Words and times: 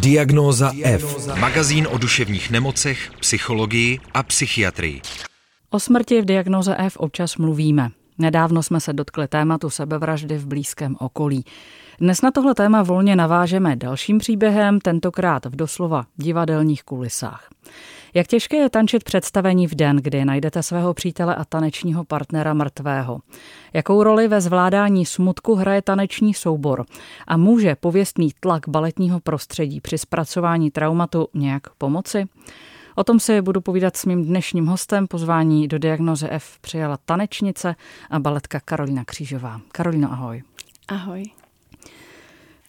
Diagnóza 0.00 0.72
F. 0.82 1.26
Magazín 1.40 1.88
o 1.90 1.98
duševních 1.98 2.50
nemocech, 2.50 3.10
psychologii 3.20 3.98
a 4.14 4.22
psychiatrii. 4.22 5.00
O 5.70 5.80
smrti 5.80 6.22
v 6.22 6.24
diagnoze 6.24 6.76
F 6.78 6.96
občas 6.96 7.36
mluvíme. 7.36 7.90
Nedávno 8.18 8.62
jsme 8.62 8.80
se 8.80 8.92
dotkli 8.92 9.28
tématu 9.28 9.70
sebevraždy 9.70 10.38
v 10.38 10.46
blízkém 10.46 10.96
okolí. 10.98 11.44
Dnes 12.00 12.22
na 12.22 12.30
tohle 12.30 12.54
téma 12.54 12.82
volně 12.82 13.16
navážeme 13.16 13.76
dalším 13.76 14.18
příběhem, 14.18 14.80
tentokrát 14.80 15.46
v 15.46 15.56
doslova 15.56 16.04
divadelních 16.16 16.82
kulisách. 16.82 17.48
Jak 18.14 18.26
těžké 18.26 18.56
je 18.56 18.70
tančit 18.70 19.04
představení 19.04 19.66
v 19.66 19.74
den, 19.74 19.96
kdy 19.96 20.24
najdete 20.24 20.62
svého 20.62 20.94
přítele 20.94 21.34
a 21.34 21.44
tanečního 21.44 22.04
partnera 22.04 22.54
mrtvého? 22.54 23.20
Jakou 23.72 24.02
roli 24.02 24.28
ve 24.28 24.40
zvládání 24.40 25.06
smutku 25.06 25.54
hraje 25.54 25.82
taneční 25.82 26.34
soubor? 26.34 26.84
A 27.26 27.36
může 27.36 27.76
pověstný 27.76 28.30
tlak 28.40 28.68
baletního 28.68 29.20
prostředí 29.20 29.80
při 29.80 29.98
zpracování 29.98 30.70
traumatu 30.70 31.28
nějak 31.34 31.62
pomoci? 31.78 32.24
O 32.98 33.04
tom 33.04 33.20
si 33.20 33.42
budu 33.42 33.60
povídat 33.60 33.96
s 33.96 34.04
mým 34.04 34.24
dnešním 34.24 34.66
hostem. 34.66 35.06
Pozvání 35.06 35.68
do 35.68 35.78
diagnoze 35.78 36.28
F 36.30 36.58
přijala 36.60 36.98
tanečnice 37.04 37.76
a 38.10 38.18
baletka 38.18 38.60
Karolina 38.60 39.04
Křížová. 39.04 39.60
Karolino, 39.72 40.12
ahoj. 40.12 40.42
Ahoj. 40.88 41.22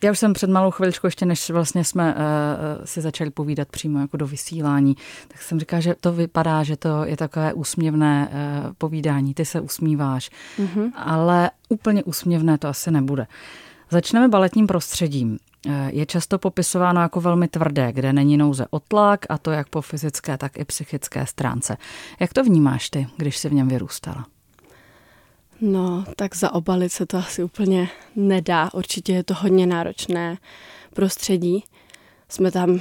Já 0.03 0.11
už 0.11 0.19
jsem 0.19 0.33
před 0.33 0.49
malou 0.49 0.71
chviličku, 0.71 1.07
ještě 1.07 1.25
než 1.25 1.49
vlastně 1.49 1.83
jsme 1.83 2.15
uh, 2.15 2.85
si 2.85 3.01
začali 3.01 3.29
povídat 3.29 3.67
přímo 3.69 3.99
jako 3.99 4.17
do 4.17 4.27
vysílání, 4.27 4.97
tak 5.27 5.41
jsem 5.41 5.59
říkala, 5.59 5.79
že 5.79 5.95
to 6.01 6.13
vypadá, 6.13 6.63
že 6.63 6.77
to 6.77 7.05
je 7.05 7.17
takové 7.17 7.53
úsměvné 7.53 8.29
uh, 8.31 8.73
povídání. 8.77 9.33
Ty 9.33 9.45
se 9.45 9.61
usmíváš, 9.61 10.31
mm-hmm. 10.59 10.91
ale 10.95 11.51
úplně 11.69 12.03
úsměvné 12.03 12.57
to 12.57 12.67
asi 12.67 12.91
nebude. 12.91 13.27
Začneme 13.89 14.27
baletním 14.27 14.67
prostředím. 14.67 15.39
Je 15.87 16.05
často 16.05 16.39
popisováno 16.39 17.01
jako 17.01 17.21
velmi 17.21 17.47
tvrdé, 17.47 17.91
kde 17.93 18.13
není 18.13 18.37
nouze 18.37 18.65
o 18.69 18.79
tlak, 18.79 19.25
a 19.29 19.37
to 19.37 19.51
jak 19.51 19.69
po 19.69 19.81
fyzické, 19.81 20.37
tak 20.37 20.59
i 20.59 20.65
psychické 20.65 21.25
stránce. 21.25 21.77
Jak 22.19 22.33
to 22.33 22.43
vnímáš 22.43 22.89
ty, 22.89 23.07
když 23.17 23.37
jsi 23.37 23.49
v 23.49 23.53
něm 23.53 23.67
vyrůstala? 23.67 24.25
No, 25.61 26.05
tak 26.15 26.35
zaobalit 26.35 26.91
se 26.91 27.05
to 27.05 27.17
asi 27.17 27.43
úplně 27.43 27.89
nedá. 28.15 28.73
Určitě 28.73 29.13
je 29.13 29.23
to 29.23 29.33
hodně 29.33 29.67
náročné 29.67 30.37
prostředí. 30.93 31.63
Jsme 32.29 32.51
tam 32.51 32.79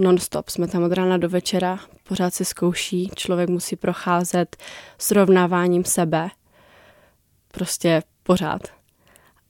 non-stop, 0.00 0.48
jsme 0.48 0.68
tam 0.68 0.82
od 0.82 0.92
rána 0.92 1.16
do 1.16 1.28
večera, 1.28 1.78
pořád 2.08 2.34
se 2.34 2.44
zkouší, 2.44 3.10
člověk 3.14 3.48
musí 3.48 3.76
procházet 3.76 4.56
srovnáváním 4.98 5.84
sebe. 5.84 6.28
Prostě 7.52 8.02
pořád. 8.22 8.81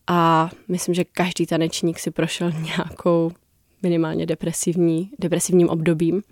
A 0.06 0.50
myslím, 0.68 0.94
že 0.94 1.04
každý 1.04 1.46
tanečník 1.46 1.98
si 1.98 2.10
prošel 2.10 2.50
nějakou 2.62 3.32
minimálně 3.82 4.26
depresivní, 4.26 5.10
depresivním 5.18 5.68
obdobím. 5.68 6.22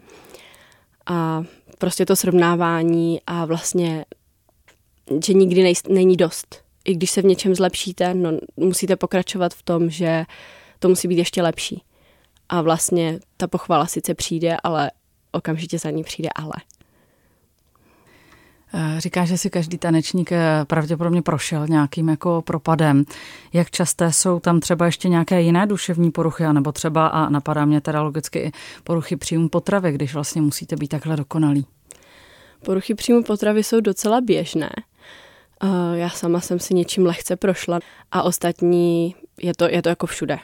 A 1.07 1.45
prostě 1.79 2.07
to 2.07 2.17
srovnávání 2.17 3.21
a 3.27 3.45
vlastně 3.45 4.05
že 5.25 5.33
nikdy 5.33 5.63
nej, 5.63 5.75
není 5.89 6.17
dost. 6.17 6.65
I 6.85 6.95
když 6.95 7.11
se 7.11 7.23
v 7.23 7.25
něčem 7.25 7.55
zlepšíte, 7.55 8.15
no, 8.15 8.31
musíte 8.57 8.97
pokračovat 8.97 9.55
v 9.55 9.63
tom, 9.63 9.91
že 9.91 10.25
to 10.79 10.89
musí 10.89 11.09
být 11.09 11.19
ještě 11.19 11.43
lepší. 11.43 11.83
A 12.49 12.63
vlastně 12.63 13.21
ta 13.37 13.47
pochvala 13.47 13.87
sice 13.87 14.15
přijde, 14.15 14.57
ale 14.63 14.91
okamžitě 15.33 15.79
za 15.79 15.91
ní 15.91 16.05
přijde 16.05 16.29
ale. 16.35 16.53
Eh, 18.75 19.01
říká, 19.01 19.25
že 19.25 19.39
si 19.39 19.51
každý 19.51 19.79
tanečník 19.79 20.33
eh, 20.33 20.65
pravděpodobně 20.65 21.23
prošel 21.23 21.67
nějakým 21.69 22.09
jako 22.09 22.43
propadem. 22.43 23.05
Jak 23.53 23.71
časté 23.71 24.13
jsou 24.13 24.41
tam 24.41 24.61
třeba 24.61 24.87
ještě 24.87 25.09
nějaké 25.09 25.41
jiné 25.43 25.67
duševní 25.67 26.11
poruchy, 26.11 26.45
anebo 26.45 26.73
třeba, 26.73 27.07
a 27.07 27.29
napadá 27.29 27.65
mě 27.65 27.81
teda 27.81 28.03
logicky 28.03 28.53
poruchy 28.85 29.17
příjmu 29.17 29.49
potravy, 29.49 29.93
když 29.93 30.15
vlastně 30.15 30.43
musíte 30.43 30.77
být 30.77 30.89
takhle 30.89 31.17
dokonalý? 31.17 31.67
Poruchy 32.65 32.95
příjmu 32.95 33.23
potravy 33.23 33.63
jsou 33.63 33.81
docela 33.81 34.21
běžné. 34.21 34.71
Já 35.95 36.09
sama 36.09 36.41
jsem 36.41 36.59
si 36.59 36.75
něčím 36.75 37.07
lehce 37.07 37.37
prošla 37.37 37.81
a 38.13 38.23
ostatní, 38.23 39.15
je 39.43 39.53
to, 39.55 39.69
je 39.69 39.83
to 39.83 39.89
jako 39.89 40.07
všude. 40.07 40.39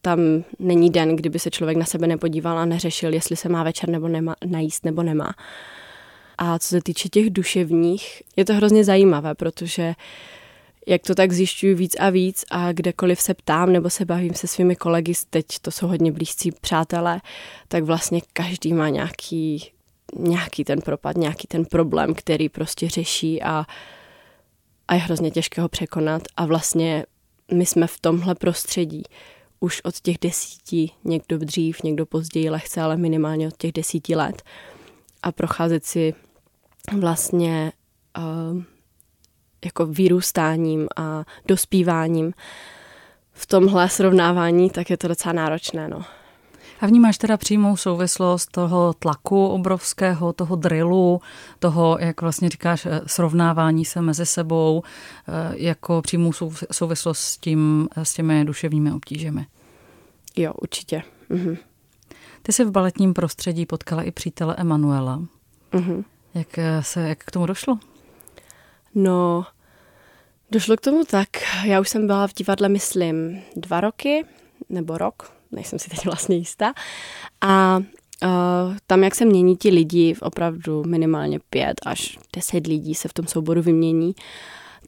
Tam 0.00 0.18
není 0.58 0.90
den, 0.90 1.16
kdyby 1.16 1.38
se 1.38 1.50
člověk 1.50 1.76
na 1.76 1.84
sebe 1.84 2.06
nepodíval 2.06 2.58
a 2.58 2.64
neřešil, 2.64 3.14
jestli 3.14 3.36
se 3.36 3.48
má 3.48 3.62
večer 3.62 3.88
nebo 3.88 4.08
nemá, 4.08 4.34
najíst 4.46 4.84
nebo 4.84 5.02
nemá. 5.02 5.34
A 6.38 6.58
co 6.58 6.68
se 6.68 6.82
týče 6.82 7.08
těch 7.08 7.30
duševních, 7.30 8.22
je 8.36 8.44
to 8.44 8.54
hrozně 8.54 8.84
zajímavé, 8.84 9.34
protože 9.34 9.94
jak 10.86 11.02
to 11.02 11.14
tak 11.14 11.32
zjišťuju 11.32 11.76
víc 11.76 11.96
a 12.00 12.10
víc 12.10 12.44
a 12.50 12.72
kdekoliv 12.72 13.20
se 13.20 13.34
ptám 13.34 13.72
nebo 13.72 13.90
se 13.90 14.04
bavím 14.04 14.34
se 14.34 14.46
svými 14.46 14.76
kolegy, 14.76 15.12
teď 15.30 15.46
to 15.62 15.70
jsou 15.70 15.86
hodně 15.86 16.12
blízcí 16.12 16.52
přátelé, 16.52 17.20
tak 17.68 17.84
vlastně 17.84 18.20
každý 18.32 18.72
má 18.72 18.88
nějaký, 18.88 19.70
nějaký 20.18 20.64
ten 20.64 20.80
propad, 20.80 21.16
nějaký 21.16 21.46
ten 21.46 21.64
problém, 21.64 22.14
který 22.14 22.48
prostě 22.48 22.88
řeší 22.88 23.42
a 23.42 23.66
a 24.88 24.94
je 24.94 25.00
hrozně 25.00 25.30
těžké 25.30 25.62
ho 25.62 25.68
překonat. 25.68 26.22
A 26.36 26.46
vlastně 26.46 27.06
my 27.52 27.66
jsme 27.66 27.86
v 27.86 28.00
tomhle 28.00 28.34
prostředí 28.34 29.02
už 29.60 29.80
od 29.84 30.00
těch 30.00 30.16
desíti, 30.20 30.90
někdo 31.04 31.38
dřív, 31.38 31.82
někdo 31.82 32.06
později 32.06 32.50
lehce, 32.50 32.80
ale 32.80 32.96
minimálně 32.96 33.48
od 33.48 33.56
těch 33.56 33.72
desíti 33.72 34.16
let. 34.16 34.42
A 35.22 35.32
procházet 35.32 35.84
si 35.84 36.14
vlastně 36.92 37.72
uh, 38.18 38.62
jako 39.64 39.86
vyrůstáním 39.86 40.88
a 40.96 41.24
dospíváním 41.46 42.32
v 43.32 43.46
tomhle 43.46 43.88
srovnávání, 43.88 44.70
tak 44.70 44.90
je 44.90 44.96
to 44.96 45.08
docela 45.08 45.32
náročné. 45.32 45.88
No. 45.88 46.04
A 46.80 46.86
vnímáš 46.86 47.18
teda 47.18 47.36
přímou 47.36 47.76
souvislost 47.76 48.50
toho 48.50 48.94
tlaku 48.98 49.46
obrovského, 49.46 50.32
toho 50.32 50.56
drillu, 50.56 51.20
toho, 51.58 51.98
jak 52.00 52.20
vlastně 52.20 52.48
říkáš, 52.48 52.86
eh, 52.86 53.00
srovnávání 53.06 53.84
se 53.84 54.02
mezi 54.02 54.26
sebou, 54.26 54.82
eh, 55.28 55.54
jako 55.56 56.02
přímou 56.02 56.32
souvislost 56.72 57.20
s, 57.20 57.38
tím, 57.38 57.88
s 57.96 58.14
těmi 58.14 58.44
duševními 58.44 58.92
obtížemi? 58.92 59.46
Jo, 60.36 60.52
určitě. 60.62 61.02
Mhm. 61.28 61.56
Ty 62.42 62.52
jsi 62.52 62.64
v 62.64 62.70
baletním 62.70 63.14
prostředí 63.14 63.66
potkala 63.66 64.02
i 64.02 64.10
přítele 64.10 64.54
Emanuela. 64.58 65.22
Mhm. 65.72 66.04
Jak, 66.34 66.58
eh, 66.58 66.82
se, 66.82 67.08
jak 67.08 67.18
k 67.18 67.30
tomu 67.30 67.46
došlo? 67.46 67.78
No, 68.94 69.46
došlo 70.50 70.76
k 70.76 70.80
tomu 70.80 71.04
tak. 71.04 71.28
Já 71.64 71.80
už 71.80 71.88
jsem 71.88 72.06
byla 72.06 72.26
v 72.26 72.34
divadle, 72.34 72.68
myslím, 72.68 73.42
dva 73.56 73.80
roky 73.80 74.24
nebo 74.68 74.98
rok, 74.98 75.32
nejsem 75.52 75.78
si 75.78 75.90
teď 75.90 76.04
vlastně 76.04 76.36
jistá. 76.36 76.74
A 77.40 77.80
Uh, 78.22 78.76
tam, 78.86 79.04
jak 79.04 79.14
se 79.14 79.24
mění 79.24 79.56
ti 79.56 79.70
lidi, 79.70 80.16
opravdu 80.20 80.84
minimálně 80.84 81.38
pět 81.50 81.80
až 81.86 82.18
deset 82.36 82.66
lidí 82.66 82.94
se 82.94 83.08
v 83.08 83.12
tom 83.12 83.26
souboru 83.26 83.62
vymění, 83.62 84.14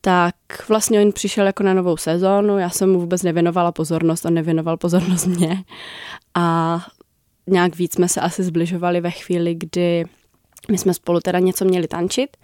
tak 0.00 0.34
vlastně 0.68 1.00
on 1.00 1.12
přišel 1.12 1.46
jako 1.46 1.62
na 1.62 1.74
novou 1.74 1.96
sezónu, 1.96 2.58
já 2.58 2.70
jsem 2.70 2.92
mu 2.92 3.00
vůbec 3.00 3.22
nevěnovala 3.22 3.72
pozornost, 3.72 4.24
on 4.24 4.34
nevěnoval 4.34 4.76
pozornost 4.76 5.26
mě 5.36 5.64
a 6.34 6.78
nějak 7.46 7.76
víc 7.76 7.94
jsme 7.94 8.08
se 8.08 8.20
asi 8.20 8.42
zbližovali 8.42 9.00
ve 9.00 9.10
chvíli, 9.10 9.54
kdy 9.54 10.04
my 10.70 10.78
jsme 10.78 10.94
spolu 10.94 11.20
teda 11.20 11.38
něco 11.38 11.64
měli 11.64 11.88
tančit 11.88 12.36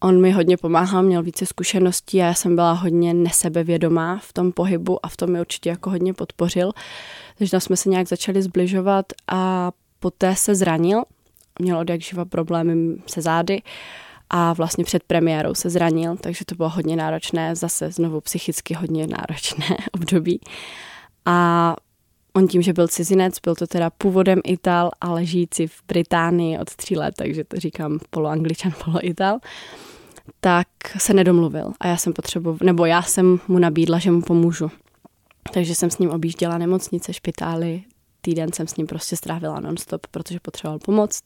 On 0.00 0.20
mi 0.20 0.30
hodně 0.30 0.56
pomáhal, 0.56 1.02
měl 1.02 1.22
více 1.22 1.46
zkušeností 1.46 2.22
a 2.22 2.26
já 2.26 2.34
jsem 2.34 2.54
byla 2.54 2.72
hodně 2.72 3.14
nesebevědomá 3.14 4.18
v 4.22 4.32
tom 4.32 4.52
pohybu 4.52 5.06
a 5.06 5.08
v 5.08 5.16
tom 5.16 5.32
mi 5.32 5.40
určitě 5.40 5.68
jako 5.68 5.90
hodně 5.90 6.14
podpořil. 6.14 6.72
Takže 7.38 7.50
tam 7.50 7.60
jsme 7.60 7.76
se 7.76 7.88
nějak 7.88 8.08
začali 8.08 8.42
zbližovat 8.42 9.06
a 9.28 9.72
poté 9.98 10.36
se 10.36 10.54
zranil. 10.54 11.02
Měl 11.60 11.78
od 11.78 11.90
jak 11.90 12.00
živa 12.00 12.24
problémy 12.24 12.96
se 13.06 13.22
zády 13.22 13.62
a 14.30 14.52
vlastně 14.52 14.84
před 14.84 15.02
premiérou 15.02 15.54
se 15.54 15.70
zranil, 15.70 16.16
takže 16.16 16.44
to 16.44 16.54
bylo 16.54 16.68
hodně 16.68 16.96
náročné, 16.96 17.56
zase 17.56 17.90
znovu 17.90 18.20
psychicky 18.20 18.74
hodně 18.74 19.06
náročné 19.06 19.76
období. 19.92 20.40
A 21.24 21.76
on 22.38 22.48
tím, 22.48 22.62
že 22.62 22.72
byl 22.72 22.88
cizinec, 22.88 23.38
byl 23.40 23.54
to 23.54 23.66
teda 23.66 23.90
původem 23.90 24.40
Ital, 24.44 24.90
ale 25.00 25.26
žijící 25.26 25.66
v 25.66 25.82
Británii 25.88 26.58
od 26.58 26.76
tří 26.76 26.96
let, 26.96 27.14
takže 27.16 27.44
to 27.44 27.56
říkám 27.56 27.98
poloangličan, 28.10 28.72
poloital, 28.84 29.38
tak 30.40 30.68
se 30.98 31.14
nedomluvil 31.14 31.72
a 31.80 31.86
já 31.86 31.96
jsem 31.96 32.12
potřeboval, 32.12 32.58
nebo 32.62 32.86
já 32.86 33.02
jsem 33.02 33.40
mu 33.48 33.58
nabídla, 33.58 33.98
že 33.98 34.10
mu 34.10 34.22
pomůžu. 34.22 34.70
Takže 35.52 35.74
jsem 35.74 35.90
s 35.90 35.98
ním 35.98 36.10
objížděla 36.10 36.58
nemocnice, 36.58 37.12
špitály, 37.12 37.82
týden 38.20 38.52
jsem 38.52 38.66
s 38.66 38.76
ním 38.76 38.86
prostě 38.86 39.16
strávila 39.16 39.60
nonstop, 39.60 40.06
protože 40.06 40.40
potřeboval 40.40 40.78
pomoct. 40.78 41.22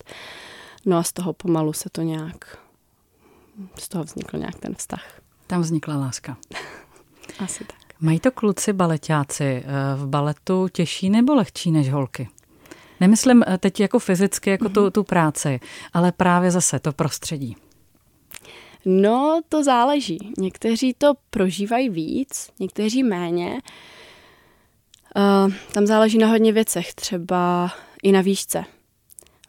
No 0.87 0.97
a 0.97 1.03
z 1.03 1.13
toho 1.13 1.33
pomalu 1.33 1.73
se 1.73 1.91
to 1.93 2.03
nějak, 2.03 2.59
z 3.79 3.89
toho 3.89 4.05
vznikl 4.05 4.39
nějak 4.39 4.59
ten 4.59 4.75
vztah. 4.75 5.21
Tam 5.47 5.61
vznikla 5.61 5.97
láska. 5.97 6.37
Asi 7.39 7.65
tak. 7.65 7.82
Mají 8.05 8.21
to 8.21 8.31
kluci 8.31 8.73
baletáci 8.73 9.45
eh, 9.45 9.63
v 9.97 10.07
baletu 10.07 10.69
těžší 10.69 11.11
nebo 11.11 11.35
lehčí 11.35 11.71
než 11.71 11.91
holky? 11.91 12.29
Nemyslím 13.01 13.45
eh, 13.47 13.59
teď 13.59 13.81
jako 13.81 13.99
fyzicky, 13.99 14.51
jako 14.51 14.65
mm-hmm. 14.65 14.73
tu, 14.73 14.91
tu 14.91 15.05
práci, 15.05 15.61
ale 15.93 16.13
právě 16.13 16.51
zase 16.51 16.79
to 16.79 16.93
prostředí. 16.93 17.57
No, 18.85 19.41
to 19.49 19.65
záleží. 19.65 20.33
Někteří 20.39 20.95
to 20.99 21.13
prožívají 21.31 21.89
víc, 21.89 22.51
někteří 22.61 23.03
méně. 23.03 23.61
Uh, 25.17 25.53
tam 25.73 25.87
záleží 25.87 26.19
na 26.19 26.27
hodně 26.27 26.53
věcech, 26.53 26.95
třeba 26.95 27.71
i 28.03 28.13
na 28.13 28.21
výšce. 28.21 28.65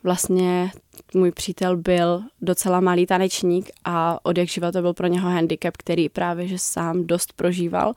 Vlastně 0.03 0.71
můj 1.13 1.31
přítel 1.31 1.77
byl 1.77 2.23
docela 2.41 2.79
malý 2.79 3.05
tanečník 3.05 3.69
a 3.85 4.19
od 4.23 4.37
jak 4.37 4.47
živa 4.47 4.71
to 4.71 4.81
byl 4.81 4.93
pro 4.93 5.07
něho 5.07 5.29
handicap, 5.29 5.77
který 5.77 6.09
právě 6.09 6.47
že 6.47 6.59
sám 6.59 7.07
dost 7.07 7.33
prožíval. 7.33 7.93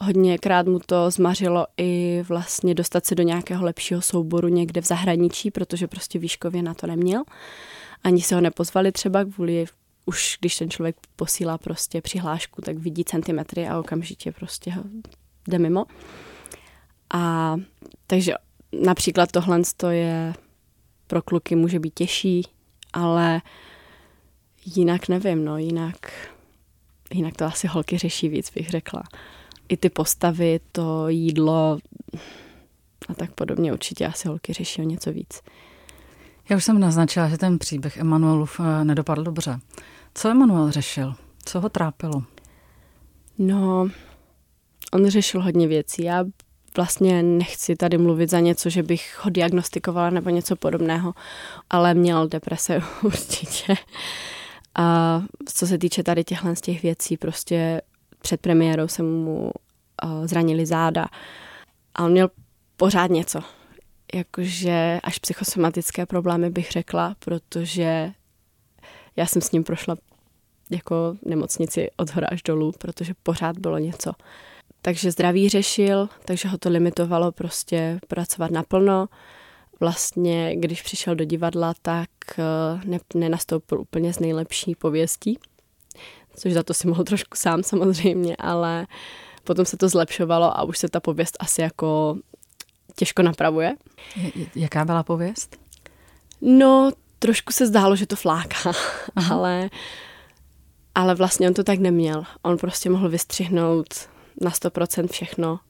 Hodněkrát 0.00 0.66
mu 0.66 0.78
to 0.78 1.10
zmařilo 1.10 1.66
i 1.76 2.22
vlastně 2.28 2.74
dostat 2.74 3.06
se 3.06 3.14
do 3.14 3.22
nějakého 3.22 3.64
lepšího 3.64 4.02
souboru 4.02 4.48
někde 4.48 4.80
v 4.80 4.86
zahraničí, 4.86 5.50
protože 5.50 5.86
prostě 5.86 6.18
výškově 6.18 6.62
na 6.62 6.74
to 6.74 6.86
neměl. 6.86 7.22
Ani 8.04 8.22
se 8.22 8.34
ho 8.34 8.40
nepozvali 8.40 8.92
třeba 8.92 9.24
kvůli 9.24 9.66
už 10.06 10.36
když 10.40 10.56
ten 10.56 10.70
člověk 10.70 10.96
posílá 11.16 11.58
prostě 11.58 12.00
přihlášku, 12.00 12.62
tak 12.62 12.78
vidí 12.78 13.04
centimetry 13.04 13.68
a 13.68 13.78
okamžitě 13.78 14.32
prostě 14.32 14.70
ho 14.72 14.82
jde 15.48 15.58
mimo. 15.58 15.84
A 17.14 17.54
takže 18.06 18.34
například 18.82 19.32
tohle 19.32 19.62
je 19.90 20.34
pro 21.06 21.22
kluky 21.22 21.56
může 21.56 21.78
být 21.80 21.94
těžší, 21.94 22.42
ale 22.92 23.42
jinak 24.64 25.08
nevím, 25.08 25.44
no, 25.44 25.58
jinak, 25.58 26.12
jinak 27.14 27.36
to 27.36 27.44
asi 27.44 27.66
holky 27.66 27.98
řeší 27.98 28.28
víc, 28.28 28.50
bych 28.50 28.70
řekla. 28.70 29.02
I 29.68 29.76
ty 29.76 29.90
postavy, 29.90 30.60
to 30.72 31.08
jídlo 31.08 31.78
a 33.08 33.14
tak 33.14 33.32
podobně 33.32 33.72
určitě 33.72 34.06
asi 34.06 34.28
holky 34.28 34.52
řeší 34.52 34.82
o 34.82 34.84
něco 34.84 35.12
víc. 35.12 35.40
Já 36.48 36.56
už 36.56 36.64
jsem 36.64 36.80
naznačila, 36.80 37.28
že 37.28 37.38
ten 37.38 37.58
příběh 37.58 37.96
Emanuelův 37.96 38.60
eh, 38.60 38.84
nedopadl 38.84 39.22
dobře. 39.22 39.58
Co 40.14 40.28
Emanuel 40.28 40.70
řešil? 40.70 41.14
Co 41.44 41.60
ho 41.60 41.68
trápilo? 41.68 42.22
No, 43.38 43.88
on 44.92 45.06
řešil 45.06 45.42
hodně 45.42 45.68
věcí. 45.68 46.02
Já 46.02 46.24
vlastně 46.76 47.22
nechci 47.22 47.76
tady 47.76 47.98
mluvit 47.98 48.30
za 48.30 48.40
něco, 48.40 48.70
že 48.70 48.82
bych 48.82 49.20
ho 49.22 49.30
diagnostikovala 49.30 50.10
nebo 50.10 50.30
něco 50.30 50.56
podobného, 50.56 51.14
ale 51.70 51.94
měl 51.94 52.28
deprese 52.28 52.82
určitě. 53.02 53.74
A 54.74 55.22
co 55.54 55.66
se 55.66 55.78
týče 55.78 56.02
tady 56.02 56.24
těchhle 56.24 56.56
z 56.56 56.60
těch 56.60 56.82
věcí, 56.82 57.16
prostě 57.16 57.80
před 58.18 58.40
premiérou 58.40 58.88
se 58.88 59.02
mu 59.02 59.50
zranili 60.24 60.66
záda 60.66 61.06
a 61.94 62.04
on 62.04 62.12
měl 62.12 62.30
pořád 62.76 63.10
něco. 63.10 63.40
Jakože 64.14 65.00
až 65.02 65.18
psychosomatické 65.18 66.06
problémy 66.06 66.50
bych 66.50 66.70
řekla, 66.70 67.16
protože 67.18 68.12
já 69.16 69.26
jsem 69.26 69.42
s 69.42 69.52
ním 69.52 69.64
prošla 69.64 69.96
jako 70.70 71.16
nemocnici 71.24 71.90
od 71.96 72.10
hora 72.10 72.28
až 72.30 72.42
dolů, 72.42 72.72
protože 72.78 73.14
pořád 73.22 73.58
bylo 73.58 73.78
něco. 73.78 74.12
Takže 74.82 75.10
zdraví 75.10 75.48
řešil, 75.48 76.08
takže 76.24 76.48
ho 76.48 76.58
to 76.58 76.68
limitovalo 76.68 77.32
prostě 77.32 78.00
pracovat 78.08 78.50
naplno. 78.50 79.08
Vlastně, 79.80 80.56
když 80.56 80.82
přišel 80.82 81.14
do 81.14 81.24
divadla, 81.24 81.74
tak 81.82 82.10
eh, 82.38 82.80
ne, 82.84 82.98
nenastoupil 83.14 83.80
úplně 83.80 84.12
z 84.12 84.18
nejlepší 84.18 84.74
pověstí, 84.74 85.38
což 86.38 86.52
za 86.52 86.62
to 86.62 86.74
si 86.74 86.88
mohl 86.88 87.04
trošku 87.04 87.36
sám 87.36 87.62
samozřejmě, 87.62 88.36
ale 88.36 88.86
potom 89.44 89.64
se 89.64 89.76
to 89.76 89.88
zlepšovalo 89.88 90.58
a 90.58 90.62
už 90.62 90.78
se 90.78 90.88
ta 90.88 91.00
pověst 91.00 91.36
asi 91.40 91.60
jako 91.60 92.18
těžko 92.96 93.22
napravuje. 93.22 93.76
Jaká 94.54 94.84
byla 94.84 95.02
pověst? 95.02 95.56
No, 96.40 96.90
trošku 97.18 97.52
se 97.52 97.66
zdálo, 97.66 97.96
že 97.96 98.06
to 98.06 98.16
fláká, 98.16 98.72
ale, 99.30 99.70
ale 100.94 101.14
vlastně 101.14 101.48
on 101.48 101.54
to 101.54 101.64
tak 101.64 101.78
neměl. 101.78 102.24
On 102.42 102.58
prostě 102.58 102.90
mohl 102.90 103.08
vystřihnout 103.08 104.08
na 104.40 104.50
100% 104.50 105.08
všechno 105.08 105.60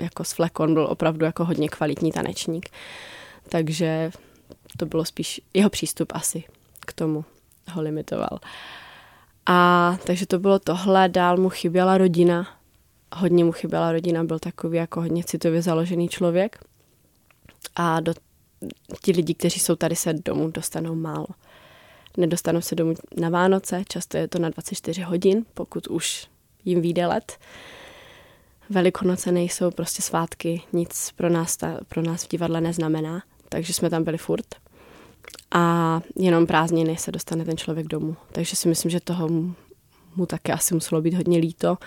jako 0.00 0.24
s 0.24 0.32
fleku. 0.32 0.62
On 0.62 0.74
byl 0.74 0.86
opravdu 0.90 1.24
jako 1.24 1.44
hodně 1.44 1.68
kvalitní 1.68 2.12
tanečník. 2.12 2.68
Takže 3.48 4.10
to 4.76 4.86
bylo 4.86 5.04
spíš 5.04 5.40
jeho 5.54 5.70
přístup 5.70 6.12
asi 6.14 6.44
k 6.86 6.92
tomu 6.92 7.24
ho 7.70 7.82
limitoval. 7.82 8.38
A 9.50 9.98
takže 10.06 10.26
to 10.26 10.38
bylo 10.38 10.58
tohle, 10.58 11.08
dál 11.08 11.36
mu 11.36 11.48
chyběla 11.48 11.98
rodina, 11.98 12.48
hodně 13.16 13.44
mu 13.44 13.52
chyběla 13.52 13.92
rodina, 13.92 14.24
byl 14.24 14.38
takový 14.38 14.76
jako 14.76 15.00
hodně 15.00 15.24
citově 15.24 15.62
založený 15.62 16.08
člověk. 16.08 16.58
A 17.76 18.00
do, 18.00 18.12
ti 19.02 19.12
lidi, 19.12 19.34
kteří 19.34 19.60
jsou 19.60 19.76
tady, 19.76 19.96
se 19.96 20.12
domů 20.12 20.50
dostanou 20.50 20.94
málo. 20.94 21.26
Nedostanou 22.16 22.60
se 22.60 22.74
domů 22.74 22.94
na 23.16 23.28
Vánoce, 23.28 23.82
často 23.88 24.16
je 24.16 24.28
to 24.28 24.38
na 24.38 24.48
24 24.48 25.02
hodin, 25.02 25.44
pokud 25.54 25.86
už 25.86 26.28
jim 26.64 26.80
vyjde 26.80 27.06
let. 27.06 27.38
Velikonoce 28.70 29.32
nejsou 29.32 29.70
prostě 29.70 30.02
svátky, 30.02 30.62
nic 30.72 31.12
pro 31.16 31.28
nás, 31.28 31.56
ta, 31.56 31.78
pro 31.88 32.02
nás 32.02 32.24
v 32.24 32.28
divadle 32.28 32.60
neznamená, 32.60 33.22
takže 33.48 33.72
jsme 33.72 33.90
tam 33.90 34.04
byli 34.04 34.18
furt. 34.18 34.67
A 35.50 36.00
jenom 36.16 36.46
prázdniny 36.46 36.96
se 36.96 37.12
dostane 37.12 37.44
ten 37.44 37.56
člověk 37.56 37.86
domů. 37.86 38.16
Takže 38.32 38.56
si 38.56 38.68
myslím, 38.68 38.90
že 38.90 39.00
toho 39.00 39.28
mu, 39.28 39.54
mu 40.16 40.26
také 40.26 40.52
asi 40.52 40.74
muselo 40.74 41.00
být 41.00 41.14
hodně 41.14 41.38
líto. 41.38 41.78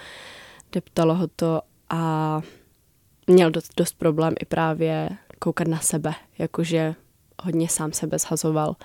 Deptalo 0.71 1.15
ho 1.15 1.27
to 1.27 1.61
a 1.89 2.41
měl 3.27 3.51
dost, 3.51 3.71
dost 3.77 3.97
problém 3.97 4.33
i 4.39 4.45
právě 4.45 5.09
koukat 5.39 5.67
na 5.67 5.79
sebe, 5.79 6.13
jakože 6.37 6.95
hodně 7.43 7.69
sám 7.69 7.93
sebe 7.93 8.19
zhazoval. 8.19 8.75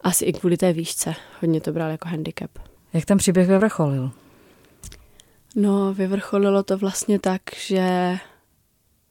Asi 0.00 0.24
i 0.24 0.32
kvůli 0.32 0.56
té 0.56 0.72
výšce. 0.72 1.14
Hodně 1.40 1.60
to 1.60 1.72
bral 1.72 1.90
jako 1.90 2.08
handicap. 2.08 2.50
Jak 2.92 3.04
ten 3.04 3.18
příběh 3.18 3.48
vyvrcholil? 3.48 4.10
No, 5.56 5.94
vyvrcholilo 5.94 6.62
to 6.62 6.78
vlastně 6.78 7.18
tak, 7.18 7.42
že 7.56 8.16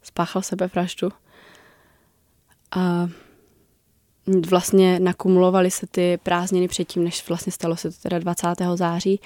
spáchal 0.03 0.41
sebevraždu. 0.41 1.09
A 2.71 3.09
vlastně 4.49 4.99
nakumulovaly 4.99 5.71
se 5.71 5.87
ty 5.87 6.19
prázdniny 6.23 6.67
předtím, 6.67 7.03
než 7.03 7.27
vlastně 7.27 7.51
stalo 7.51 7.75
se 7.75 7.91
to 7.91 7.97
teda 8.01 8.19
20. 8.19 8.47
září. 8.75 9.19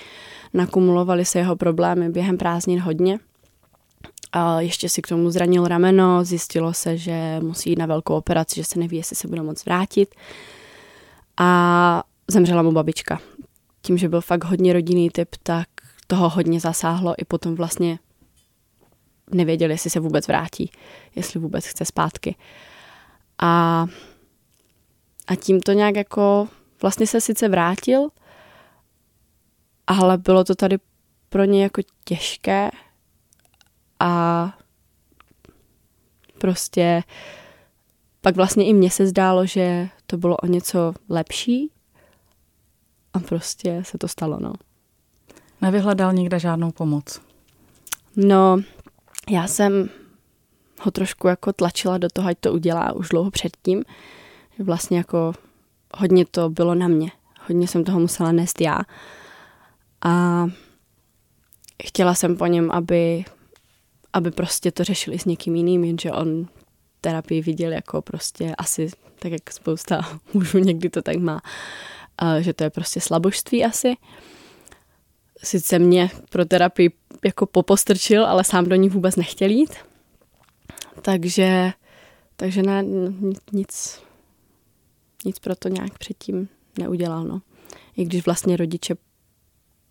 Nakumulovaly 0.53 1.25
se 1.25 1.39
jeho 1.39 1.55
problémy 1.55 2.09
během 2.09 2.37
prázdnin 2.37 2.79
hodně. 2.79 3.19
A 4.31 4.61
ještě 4.61 4.89
si 4.89 5.01
k 5.01 5.07
tomu 5.07 5.29
zranil 5.29 5.67
rameno, 5.67 6.23
zjistilo 6.23 6.73
se, 6.73 6.97
že 6.97 7.39
musí 7.41 7.69
jít 7.69 7.79
na 7.79 7.85
velkou 7.85 8.15
operaci, 8.15 8.55
že 8.55 8.63
se 8.63 8.79
neví, 8.79 8.97
jestli 8.97 9.15
se 9.15 9.27
bude 9.27 9.41
moc 9.41 9.65
vrátit. 9.65 10.15
A 11.37 12.03
zemřela 12.27 12.61
mu 12.61 12.71
babička. 12.71 13.19
Tím, 13.81 13.97
že 13.97 14.09
byl 14.09 14.21
fakt 14.21 14.43
hodně 14.43 14.73
rodinný 14.73 15.09
typ, 15.09 15.29
tak 15.43 15.67
toho 16.07 16.29
hodně 16.29 16.59
zasáhlo 16.59 17.15
i 17.17 17.25
potom 17.25 17.55
vlastně 17.55 17.99
nevěděl, 19.31 19.71
jestli 19.71 19.89
se 19.89 19.99
vůbec 19.99 20.27
vrátí, 20.27 20.71
jestli 21.15 21.39
vůbec 21.39 21.65
chce 21.65 21.85
zpátky. 21.85 22.35
A, 23.41 23.85
a 25.33 25.35
tím 25.35 25.59
to 25.59 25.71
nějak 25.71 25.95
jako 25.95 26.47
vlastně 26.81 27.07
se 27.07 27.21
sice 27.21 27.49
vrátil, 27.49 28.09
ale 29.87 30.17
bylo 30.17 30.43
to 30.43 30.55
tady 30.55 30.77
pro 31.29 31.43
ně 31.43 31.63
jako 31.63 31.81
těžké 32.05 32.71
a 33.99 34.53
prostě 36.37 37.03
pak 38.21 38.35
vlastně 38.35 38.65
i 38.65 38.73
mně 38.73 38.89
se 38.89 39.07
zdálo, 39.07 39.45
že 39.45 39.89
to 40.07 40.17
bylo 40.17 40.37
o 40.37 40.45
něco 40.45 40.93
lepší 41.09 41.71
a 43.13 43.19
prostě 43.19 43.83
se 43.85 43.97
to 43.97 44.07
stalo, 44.07 44.39
no. 44.39 44.53
Nevyhledal 45.61 46.13
nikde 46.13 46.39
žádnou 46.39 46.71
pomoc? 46.71 47.21
No, 48.15 48.61
já 49.29 49.47
jsem 49.47 49.89
ho 50.81 50.91
trošku 50.91 51.27
jako 51.27 51.53
tlačila 51.53 51.97
do 51.97 52.07
toho, 52.13 52.27
ať 52.27 52.37
to 52.39 52.53
udělá 52.53 52.93
už 52.93 53.09
dlouho 53.09 53.31
předtím. 53.31 53.83
Vlastně 54.59 54.97
jako 54.97 55.33
hodně 55.97 56.25
to 56.25 56.49
bylo 56.49 56.75
na 56.75 56.87
mě. 56.87 57.11
Hodně 57.47 57.67
jsem 57.67 57.83
toho 57.83 57.99
musela 57.99 58.31
nést 58.31 58.61
já. 58.61 58.79
A 60.05 60.45
chtěla 61.83 62.15
jsem 62.15 62.37
po 62.37 62.45
něm, 62.45 62.71
aby, 62.71 63.25
aby 64.13 64.31
prostě 64.31 64.71
to 64.71 64.83
řešili 64.83 65.19
s 65.19 65.25
někým 65.25 65.55
jiným, 65.55 65.83
jenže 65.83 66.11
on 66.11 66.47
terapii 67.01 67.41
viděl 67.41 67.71
jako 67.71 68.01
prostě 68.01 68.55
asi, 68.57 68.89
tak 69.19 69.31
jak 69.31 69.51
spousta 69.51 70.01
mužů 70.33 70.57
někdy 70.57 70.89
to 70.89 71.01
tak 71.01 71.15
má, 71.15 71.41
že 72.39 72.53
to 72.53 72.63
je 72.63 72.69
prostě 72.69 73.01
slabožství 73.01 73.65
asi 73.65 73.97
sice 75.43 75.79
mě 75.79 76.09
pro 76.29 76.45
terapii 76.45 76.91
jako 77.25 77.45
popostrčil, 77.45 78.25
ale 78.25 78.43
sám 78.43 78.65
do 78.65 78.75
ní 78.75 78.89
vůbec 78.89 79.15
nechtěl 79.15 79.49
jít. 79.49 79.75
Takže, 81.01 81.71
takže 82.35 82.61
ne, 82.63 82.83
nic, 83.51 84.01
nic 85.25 85.39
pro 85.39 85.55
to 85.55 85.69
nějak 85.69 85.97
předtím 85.97 86.49
neudělal. 86.79 87.23
No. 87.23 87.41
I 87.97 88.05
když 88.05 88.25
vlastně 88.25 88.57
rodiče 88.57 88.95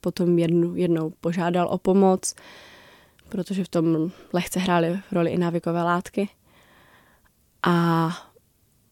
potom 0.00 0.38
jednu, 0.38 0.76
jednou 0.76 1.10
požádal 1.20 1.68
o 1.68 1.78
pomoc, 1.78 2.34
protože 3.28 3.64
v 3.64 3.68
tom 3.68 4.10
lehce 4.32 4.60
hrály 4.60 5.00
roli 5.12 5.30
i 5.30 5.38
návykové 5.38 5.82
látky. 5.82 6.28
A, 7.62 8.08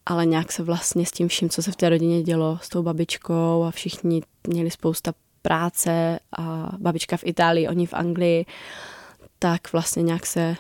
ale 0.07 0.27
nějak 0.27 0.53
se 0.53 0.63
vlastně 0.63 1.07
s 1.07 1.11
tím 1.11 1.29
vším, 1.29 1.51
co 1.51 1.63
se 1.63 1.73
v 1.73 1.77
té 1.77 1.89
rodině 1.89 2.23
dělo, 2.23 2.59
s 2.63 2.69
tou 2.69 2.83
babičkou 2.83 3.63
a 3.63 3.71
všichni 3.71 4.23
měli 4.49 4.71
spousta 4.71 5.13
práce 5.43 6.19
a 6.39 6.73
babička 6.79 7.17
v 7.17 7.25
Itálii, 7.25 7.69
oni 7.69 7.87
v 7.87 7.95
Anglii, 7.95 8.47
tak 9.39 9.73
vlastně 9.73 10.03
nějak 10.03 10.27
se 10.27 10.57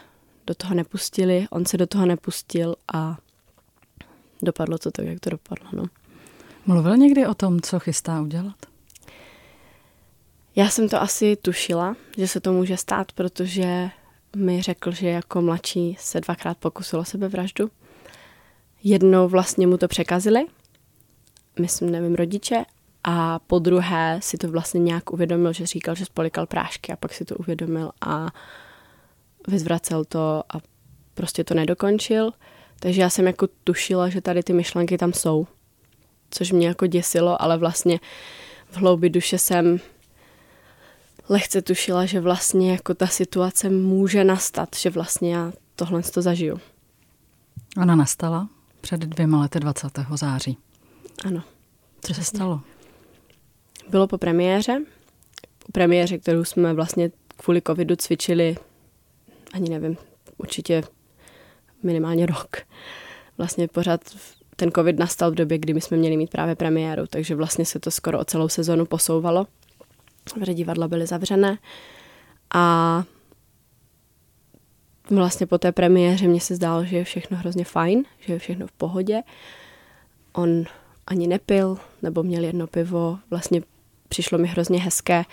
do 0.46 0.54
toho 0.54 0.74
nepustili, 0.74 1.46
on 1.50 1.66
se 1.66 1.76
do 1.76 1.86
toho 1.86 2.06
nepustil 2.06 2.74
a 2.92 3.18
dopadlo 4.42 4.78
to 4.78 4.90
tak, 4.90 5.06
jak 5.06 5.20
to 5.20 5.30
dopadlo. 5.30 5.68
No. 5.72 5.84
Mluvil 6.66 6.96
někdy 6.96 7.26
o 7.26 7.34
tom, 7.34 7.60
co 7.60 7.78
chystá 7.78 8.22
udělat? 8.22 8.56
Já 10.56 10.68
jsem 10.68 10.88
to 10.88 11.02
asi 11.02 11.36
tušila, 11.36 11.96
že 12.16 12.28
se 12.28 12.40
to 12.40 12.52
může 12.52 12.76
stát, 12.76 13.12
protože 13.12 13.90
mi 14.36 14.62
řekl, 14.62 14.90
že 14.90 15.08
jako 15.08 15.42
mladší 15.42 15.96
se 16.00 16.20
dvakrát 16.20 16.58
pokusil 16.58 17.00
o 17.00 17.04
sebevraždu. 17.04 17.70
Jednou 18.82 19.28
vlastně 19.28 19.66
mu 19.66 19.76
to 19.76 19.88
překazili, 19.88 20.46
myslím, 21.58 21.90
nevím, 21.90 22.14
rodiče, 22.14 22.64
a 23.04 23.38
po 23.38 23.58
druhé 23.58 24.18
si 24.22 24.38
to 24.38 24.50
vlastně 24.50 24.80
nějak 24.80 25.12
uvědomil, 25.12 25.52
že 25.52 25.66
říkal, 25.66 25.94
že 25.94 26.04
spolikal 26.04 26.46
prášky 26.46 26.92
a 26.92 26.96
pak 26.96 27.14
si 27.14 27.24
to 27.24 27.34
uvědomil 27.36 27.90
a 28.00 28.26
vyzvracel 29.48 30.04
to 30.04 30.42
a 30.48 30.60
prostě 31.14 31.44
to 31.44 31.54
nedokončil. 31.54 32.32
Takže 32.80 33.00
já 33.00 33.10
jsem 33.10 33.26
jako 33.26 33.48
tušila, 33.64 34.08
že 34.08 34.20
tady 34.20 34.42
ty 34.42 34.52
myšlenky 34.52 34.98
tam 34.98 35.12
jsou, 35.12 35.46
což 36.30 36.52
mě 36.52 36.68
jako 36.68 36.86
děsilo, 36.86 37.42
ale 37.42 37.58
vlastně 37.58 38.00
v 38.70 38.76
hloubi 38.76 39.10
duše 39.10 39.38
jsem 39.38 39.80
lehce 41.28 41.62
tušila, 41.62 42.06
že 42.06 42.20
vlastně 42.20 42.72
jako 42.72 42.94
ta 42.94 43.06
situace 43.06 43.70
může 43.70 44.24
nastat, 44.24 44.68
že 44.76 44.90
vlastně 44.90 45.34
já 45.34 45.52
tohle 45.76 46.02
to 46.02 46.22
zažiju. 46.22 46.60
Ona 47.82 47.94
nastala 47.94 48.48
před 48.80 49.00
dvěma 49.00 49.40
lety 49.40 49.60
20. 49.60 49.88
září. 50.14 50.56
Ano. 51.24 51.42
Co 52.00 52.14
se 52.14 52.24
stalo? 52.24 52.60
Bylo 53.88 54.06
po 54.06 54.18
premiéře, 54.18 54.82
po 55.66 55.72
premiéře, 55.72 56.18
kterou 56.18 56.44
jsme 56.44 56.74
vlastně 56.74 57.10
kvůli 57.36 57.62
covidu 57.66 57.96
cvičili, 57.96 58.56
ani 59.52 59.70
nevím, 59.70 59.96
určitě 60.36 60.82
minimálně 61.82 62.26
rok. 62.26 62.56
Vlastně 63.38 63.68
pořád 63.68 64.00
ten 64.56 64.70
covid 64.70 64.98
nastal 64.98 65.30
v 65.30 65.34
době, 65.34 65.58
kdy 65.58 65.74
my 65.74 65.80
jsme 65.80 65.96
měli 65.96 66.16
mít 66.16 66.30
právě 66.30 66.54
premiéru, 66.54 67.06
takže 67.06 67.34
vlastně 67.34 67.64
se 67.64 67.80
to 67.80 67.90
skoro 67.90 68.18
o 68.18 68.24
celou 68.24 68.48
sezonu 68.48 68.86
posouvalo 68.86 69.46
protože 70.34 70.54
divadla 70.54 70.88
byly 70.88 71.06
zavřené. 71.06 71.58
A 72.54 73.04
vlastně 75.10 75.46
po 75.46 75.58
té 75.58 75.72
premiéře 75.72 76.28
mně 76.28 76.40
se 76.40 76.54
zdálo, 76.54 76.84
že 76.84 76.96
je 76.96 77.04
všechno 77.04 77.36
hrozně 77.36 77.64
fajn, 77.64 78.04
že 78.18 78.32
je 78.32 78.38
všechno 78.38 78.66
v 78.66 78.72
pohodě. 78.72 79.22
On 80.32 80.64
ani 81.06 81.26
nepil, 81.26 81.78
nebo 82.02 82.22
měl 82.22 82.44
jedno 82.44 82.66
pivo. 82.66 83.18
Vlastně 83.30 83.62
přišlo 84.08 84.38
mi 84.38 84.48
hrozně 84.48 84.80
hezké, 84.80 85.24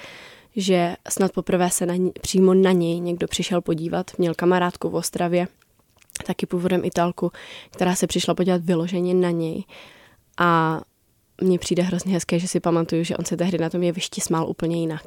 že 0.56 0.96
snad 1.10 1.32
poprvé 1.32 1.70
se 1.70 1.86
na 1.86 1.96
ní, 1.96 2.12
přímo 2.22 2.54
na 2.54 2.72
něj 2.72 3.00
někdo 3.00 3.27
přišel 3.27 3.62
podívat. 3.62 4.12
Měl 4.18 4.34
kamarádku 4.36 4.89
v 4.89 4.96
Ostravě, 4.96 5.48
taky 6.28 6.46
původem 6.46 6.86
Italku, 6.86 7.32
která 7.72 7.96
se 7.96 8.08
přišla 8.08 8.36
podívat 8.36 8.62
vyloženě 8.62 9.14
na 9.14 9.32
něj. 9.32 9.64
A 10.38 10.82
mně 11.42 11.60
přijde 11.60 11.84
hrozně 11.84 12.14
hezké, 12.14 12.40
že 12.40 12.48
si 12.48 12.60
pamatuju, 12.60 13.04
že 13.04 13.18
on 13.18 13.26
se 13.26 13.38
tehdy 13.38 13.58
na 13.58 13.70
tom 13.70 13.84
jevišti 13.84 14.22
smál 14.22 14.50
úplně 14.50 14.80
jinak. 14.80 15.04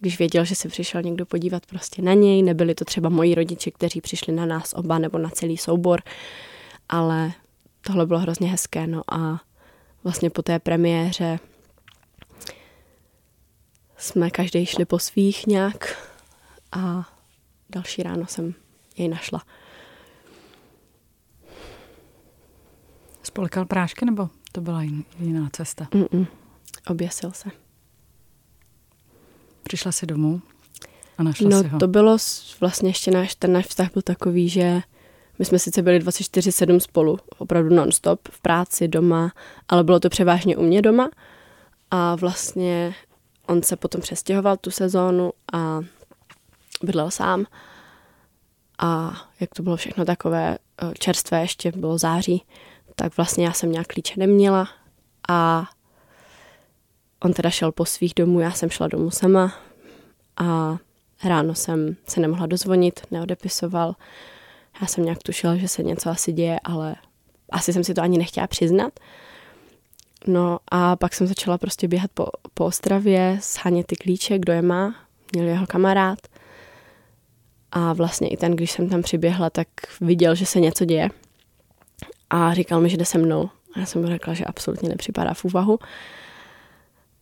Když 0.00 0.18
věděl, 0.18 0.44
že 0.44 0.54
se 0.54 0.68
přišel 0.68 1.02
někdo 1.02 1.26
podívat 1.26 1.66
prostě 1.66 2.02
na 2.02 2.14
něj, 2.14 2.42
nebyli 2.42 2.74
to 2.74 2.84
třeba 2.84 3.08
moji 3.08 3.34
rodiče, 3.34 3.70
kteří 3.70 4.00
přišli 4.00 4.32
na 4.32 4.46
nás 4.46 4.74
oba 4.74 4.98
nebo 4.98 5.18
na 5.18 5.30
celý 5.30 5.56
soubor, 5.56 6.02
ale 6.88 7.32
tohle 7.80 8.06
bylo 8.06 8.18
hrozně 8.18 8.48
hezké, 8.48 8.86
no 8.86 9.02
a 9.12 9.40
vlastně 10.04 10.30
po 10.30 10.42
té 10.42 10.58
premiéře 10.58 11.38
jsme 13.96 14.30
každý 14.30 14.66
šli 14.66 14.84
po 14.84 14.98
svých 14.98 15.46
nějak 15.46 16.08
a 16.72 17.08
další 17.70 18.02
ráno 18.02 18.26
jsem 18.26 18.54
jej 18.96 19.08
našla. 19.08 19.42
Spolikal 23.28 23.64
prášky 23.64 24.04
nebo 24.04 24.28
to 24.52 24.60
byla 24.60 24.82
jiná 25.18 25.48
cesta? 25.52 25.84
Mm-mm. 25.84 26.26
Oběsil 26.86 27.32
se. 27.32 27.48
Přišla 29.62 29.92
si 29.92 30.06
domů 30.06 30.42
a 31.18 31.22
našla 31.22 31.50
no, 31.50 31.62
si 31.62 31.68
ho? 31.68 31.78
to 31.78 31.88
bylo 31.88 32.16
vlastně 32.60 32.90
ještě 32.90 33.10
náš, 33.10 33.34
ten 33.34 33.52
náš 33.52 33.66
vztah 33.66 33.92
byl 33.92 34.02
takový, 34.02 34.48
že 34.48 34.80
my 35.38 35.44
jsme 35.44 35.58
sice 35.58 35.82
byli 35.82 35.98
24-7 35.98 36.78
spolu, 36.78 37.18
opravdu 37.38 37.74
non-stop, 37.74 38.28
v 38.30 38.40
práci, 38.40 38.88
doma, 38.88 39.32
ale 39.68 39.84
bylo 39.84 40.00
to 40.00 40.08
převážně 40.08 40.56
u 40.56 40.62
mě 40.62 40.82
doma 40.82 41.10
a 41.90 42.14
vlastně 42.14 42.94
on 43.46 43.62
se 43.62 43.76
potom 43.76 44.00
přestěhoval 44.00 44.56
tu 44.56 44.70
sezónu 44.70 45.32
a 45.52 45.80
bydlel 46.82 47.10
sám 47.10 47.44
a 48.78 49.20
jak 49.40 49.54
to 49.54 49.62
bylo 49.62 49.76
všechno 49.76 50.04
takové 50.04 50.58
eh, 50.82 50.92
čerstvé, 50.98 51.40
ještě 51.40 51.72
bylo 51.72 51.98
září, 51.98 52.42
tak 52.98 53.16
vlastně 53.16 53.44
já 53.44 53.52
jsem 53.52 53.72
nějak 53.72 53.86
klíče 53.86 54.14
neměla 54.16 54.68
a 55.28 55.68
on 57.24 57.32
teda 57.32 57.50
šel 57.50 57.72
po 57.72 57.84
svých 57.84 58.12
domů, 58.16 58.40
já 58.40 58.50
jsem 58.50 58.70
šla 58.70 58.88
domů 58.88 59.10
sama 59.10 59.54
a 60.36 60.76
ráno 61.24 61.54
jsem 61.54 61.96
se 62.06 62.20
nemohla 62.20 62.46
dozvonit, 62.46 63.00
neodepisoval. 63.10 63.94
Já 64.80 64.86
jsem 64.86 65.04
nějak 65.04 65.22
tušila, 65.22 65.56
že 65.56 65.68
se 65.68 65.82
něco 65.82 66.10
asi 66.10 66.32
děje, 66.32 66.60
ale 66.64 66.96
asi 67.50 67.72
jsem 67.72 67.84
si 67.84 67.94
to 67.94 68.02
ani 68.02 68.18
nechtěla 68.18 68.46
přiznat. 68.46 69.00
No 70.26 70.58
a 70.68 70.96
pak 70.96 71.14
jsem 71.14 71.26
začala 71.26 71.58
prostě 71.58 71.88
běhat 71.88 72.10
po, 72.14 72.26
po 72.54 72.64
Ostravě, 72.64 73.38
shánět 73.42 73.86
ty 73.86 73.96
klíče, 73.96 74.38
kdo 74.38 74.52
je 74.52 74.62
má, 74.62 74.94
měl 75.32 75.46
jeho 75.46 75.66
kamarád. 75.66 76.18
A 77.72 77.92
vlastně 77.92 78.28
i 78.28 78.36
ten, 78.36 78.56
když 78.56 78.70
jsem 78.70 78.88
tam 78.88 79.02
přiběhla, 79.02 79.50
tak 79.50 79.68
viděl, 80.00 80.34
že 80.34 80.46
se 80.46 80.60
něco 80.60 80.84
děje 80.84 81.10
a 82.30 82.54
říkal 82.54 82.80
mi, 82.80 82.90
že 82.90 82.96
jde 82.96 83.04
se 83.04 83.18
mnou. 83.18 83.50
A 83.74 83.80
já 83.80 83.86
jsem 83.86 84.02
mu 84.02 84.08
řekla, 84.08 84.34
že 84.34 84.44
absolutně 84.44 84.88
nepřipadá 84.88 85.34
v 85.34 85.44
úvahu. 85.44 85.78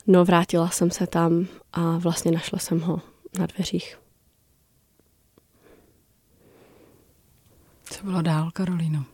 No, 0.06 0.25
vrátila 0.25 0.68
jsem 0.68 0.90
se 0.90 1.06
tam 1.06 1.46
a 1.72 1.98
vlastně 1.98 2.30
našla 2.30 2.58
jsem 2.58 2.80
ho 2.80 3.00
na 3.38 3.46
dveřích. 3.46 3.98
Co 7.84 8.04
bylo 8.04 8.22
dál, 8.22 8.50
Karolíno? 8.52 9.04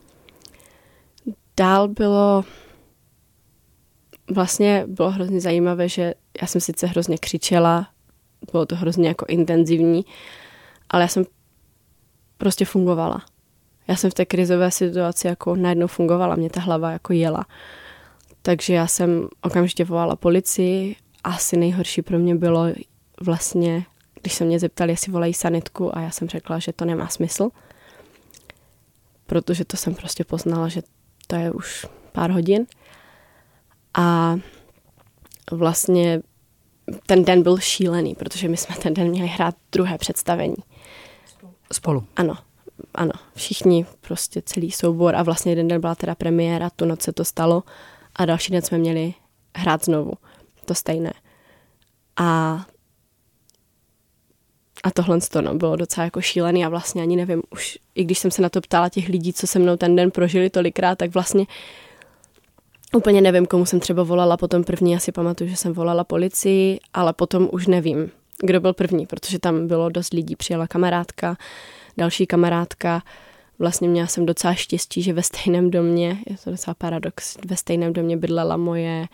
Dál 1.57 1.87
bylo 1.87 2.43
vlastně 4.31 4.83
bylo 4.87 5.11
hrozně 5.11 5.41
zajímavé, 5.41 5.89
že 5.89 6.13
já 6.41 6.47
jsem 6.47 6.61
sice 6.61 6.87
hrozně 6.87 7.17
křičela, 7.17 7.87
bylo 8.51 8.65
to 8.65 8.75
hrozně 8.75 9.07
jako 9.07 9.25
intenzivní, 9.27 10.05
ale 10.89 11.01
já 11.01 11.07
jsem 11.07 11.23
prostě 12.37 12.65
fungovala 12.65 13.25
já 13.87 13.95
jsem 13.95 14.11
v 14.11 14.13
té 14.13 14.25
krizové 14.25 14.71
situaci 14.71 15.27
jako 15.27 15.55
najednou 15.55 15.87
fungovala, 15.87 16.35
mě 16.35 16.49
ta 16.49 16.59
hlava 16.59 16.91
jako 16.91 17.13
jela. 17.13 17.45
Takže 18.41 18.73
já 18.73 18.87
jsem 18.87 19.27
okamžitě 19.41 19.85
volala 19.85 20.15
policii. 20.15 20.95
Asi 21.23 21.57
nejhorší 21.57 22.01
pro 22.01 22.19
mě 22.19 22.35
bylo 22.35 22.65
vlastně, 23.21 23.85
když 24.21 24.33
se 24.33 24.45
mě 24.45 24.59
zeptali, 24.59 24.91
jestli 24.91 25.11
volají 25.11 25.33
sanitku 25.33 25.97
a 25.97 26.01
já 26.01 26.11
jsem 26.11 26.29
řekla, 26.29 26.59
že 26.59 26.73
to 26.73 26.85
nemá 26.85 27.07
smysl. 27.07 27.49
Protože 29.25 29.65
to 29.65 29.77
jsem 29.77 29.95
prostě 29.95 30.23
poznala, 30.23 30.67
že 30.67 30.81
to 31.27 31.35
je 31.35 31.51
už 31.51 31.85
pár 32.11 32.31
hodin. 32.31 32.65
A 33.93 34.37
vlastně 35.51 36.21
ten 37.05 37.25
den 37.25 37.43
byl 37.43 37.57
šílený, 37.57 38.15
protože 38.15 38.47
my 38.47 38.57
jsme 38.57 38.75
ten 38.75 38.93
den 38.93 39.09
měli 39.09 39.27
hrát 39.27 39.55
druhé 39.71 39.97
představení. 39.97 40.55
Spolu? 41.71 42.03
Ano, 42.15 42.37
ano, 42.93 43.11
všichni, 43.35 43.85
prostě 44.01 44.41
celý 44.45 44.71
soubor 44.71 45.15
a 45.15 45.23
vlastně 45.23 45.51
jeden 45.51 45.67
den 45.67 45.81
byla 45.81 45.95
teda 45.95 46.15
premiéra, 46.15 46.69
tu 46.69 46.85
noc 46.85 47.01
se 47.01 47.13
to 47.13 47.25
stalo 47.25 47.63
a 48.15 48.25
další 48.25 48.51
den 48.51 48.61
jsme 48.61 48.77
měli 48.77 49.13
hrát 49.55 49.85
znovu, 49.85 50.11
to 50.65 50.75
stejné. 50.75 51.13
A 52.17 52.59
a 54.83 54.91
tohle 54.91 55.19
to 55.31 55.41
no, 55.41 55.55
bylo 55.55 55.75
docela 55.75 56.05
jako 56.05 56.21
šílený 56.21 56.65
a 56.65 56.69
vlastně 56.69 57.01
ani 57.01 57.15
nevím, 57.15 57.41
už 57.49 57.77
i 57.95 58.03
když 58.03 58.19
jsem 58.19 58.31
se 58.31 58.41
na 58.41 58.49
to 58.49 58.61
ptala 58.61 58.89
těch 58.89 59.09
lidí, 59.09 59.33
co 59.33 59.47
se 59.47 59.59
mnou 59.59 59.77
ten 59.77 59.95
den 59.95 60.11
prožili 60.11 60.49
tolikrát, 60.49 60.97
tak 60.97 61.13
vlastně 61.13 61.45
úplně 62.95 63.21
nevím, 63.21 63.45
komu 63.45 63.65
jsem 63.65 63.79
třeba 63.79 64.03
volala 64.03 64.37
potom 64.37 64.63
první, 64.63 64.91
já 64.91 64.99
si 64.99 65.11
pamatuju, 65.11 65.49
že 65.49 65.55
jsem 65.55 65.73
volala 65.73 66.03
policii, 66.03 66.79
ale 66.93 67.13
potom 67.13 67.49
už 67.51 67.67
nevím, 67.67 68.11
kdo 68.39 68.59
byl 68.59 68.73
první, 68.73 69.05
protože 69.05 69.39
tam 69.39 69.67
bylo 69.67 69.89
dost 69.89 70.13
lidí, 70.13 70.35
přijela 70.35 70.67
kamarádka, 70.67 71.37
další 71.97 72.27
kamarádka. 72.27 73.01
Vlastně 73.59 73.89
měla 73.89 74.07
jsem 74.07 74.25
docela 74.25 74.53
štěstí, 74.53 75.01
že 75.01 75.13
ve 75.13 75.23
stejném 75.23 75.71
domě, 75.71 76.17
je 76.27 76.37
to 76.43 76.51
docela 76.51 76.73
paradox, 76.73 77.37
ve 77.45 77.57
stejném 77.57 77.93
domě 77.93 78.17
bydlela 78.17 78.57
moje 78.57 79.05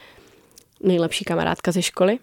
nejlepší 0.83 1.25
kamarádka 1.25 1.71
ze 1.71 1.81
školy. 1.81 2.19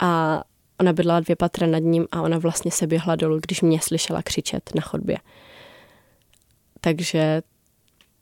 A 0.00 0.42
ona 0.80 0.92
bydlela 0.92 1.20
dvě 1.20 1.36
patra 1.36 1.66
nad 1.66 1.78
ním 1.78 2.06
a 2.12 2.22
ona 2.22 2.38
vlastně 2.38 2.70
se 2.70 2.86
běhla 2.86 3.16
dolů, 3.16 3.38
když 3.42 3.62
mě 3.62 3.80
slyšela 3.80 4.22
křičet 4.22 4.70
na 4.74 4.82
chodbě. 4.82 5.18
Takže 6.80 7.42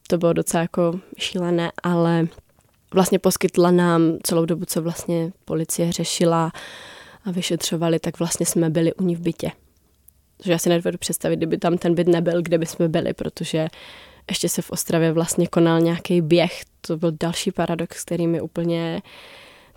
to 0.09 0.19
bylo 0.19 0.33
docela 0.33 0.61
jako 0.61 1.01
šílené, 1.19 1.73
ale 1.83 2.29
vlastně 2.95 3.19
poskytla 3.19 3.71
nám 3.71 4.03
celou 4.23 4.45
dobu, 4.45 4.65
co 4.65 4.83
vlastně 4.83 5.33
policie 5.45 5.93
řešila 5.93 6.53
a 7.25 7.31
vyšetřovali, 7.31 7.99
tak 7.99 8.19
vlastně 8.19 8.47
jsme 8.47 8.71
byli 8.71 8.95
u 8.95 9.03
ní 9.03 9.17
v 9.17 9.21
bytě 9.21 9.53
že 10.45 10.53
já 10.53 10.59
si 10.59 10.69
nedovedu 10.69 10.99
představit, 10.99 11.37
kdyby 11.37 11.59
tam 11.59 11.79
ten 11.79 11.95
byt 11.95 12.09
nebyl, 12.09 12.43
kde 12.43 12.59
by 12.59 12.67
jsme 12.67 12.89
byli, 12.89 13.15
protože 13.15 13.69
ještě 14.31 14.49
se 14.49 14.63
v 14.63 14.71
Ostravě 14.71 15.13
vlastně 15.13 15.47
konal 15.47 15.81
nějaký 15.81 16.21
běh. 16.21 16.61
To 16.81 16.97
byl 16.97 17.13
další 17.21 17.53
paradox, 17.53 18.05
který 18.05 18.27
mi 18.27 18.41
úplně 18.41 19.03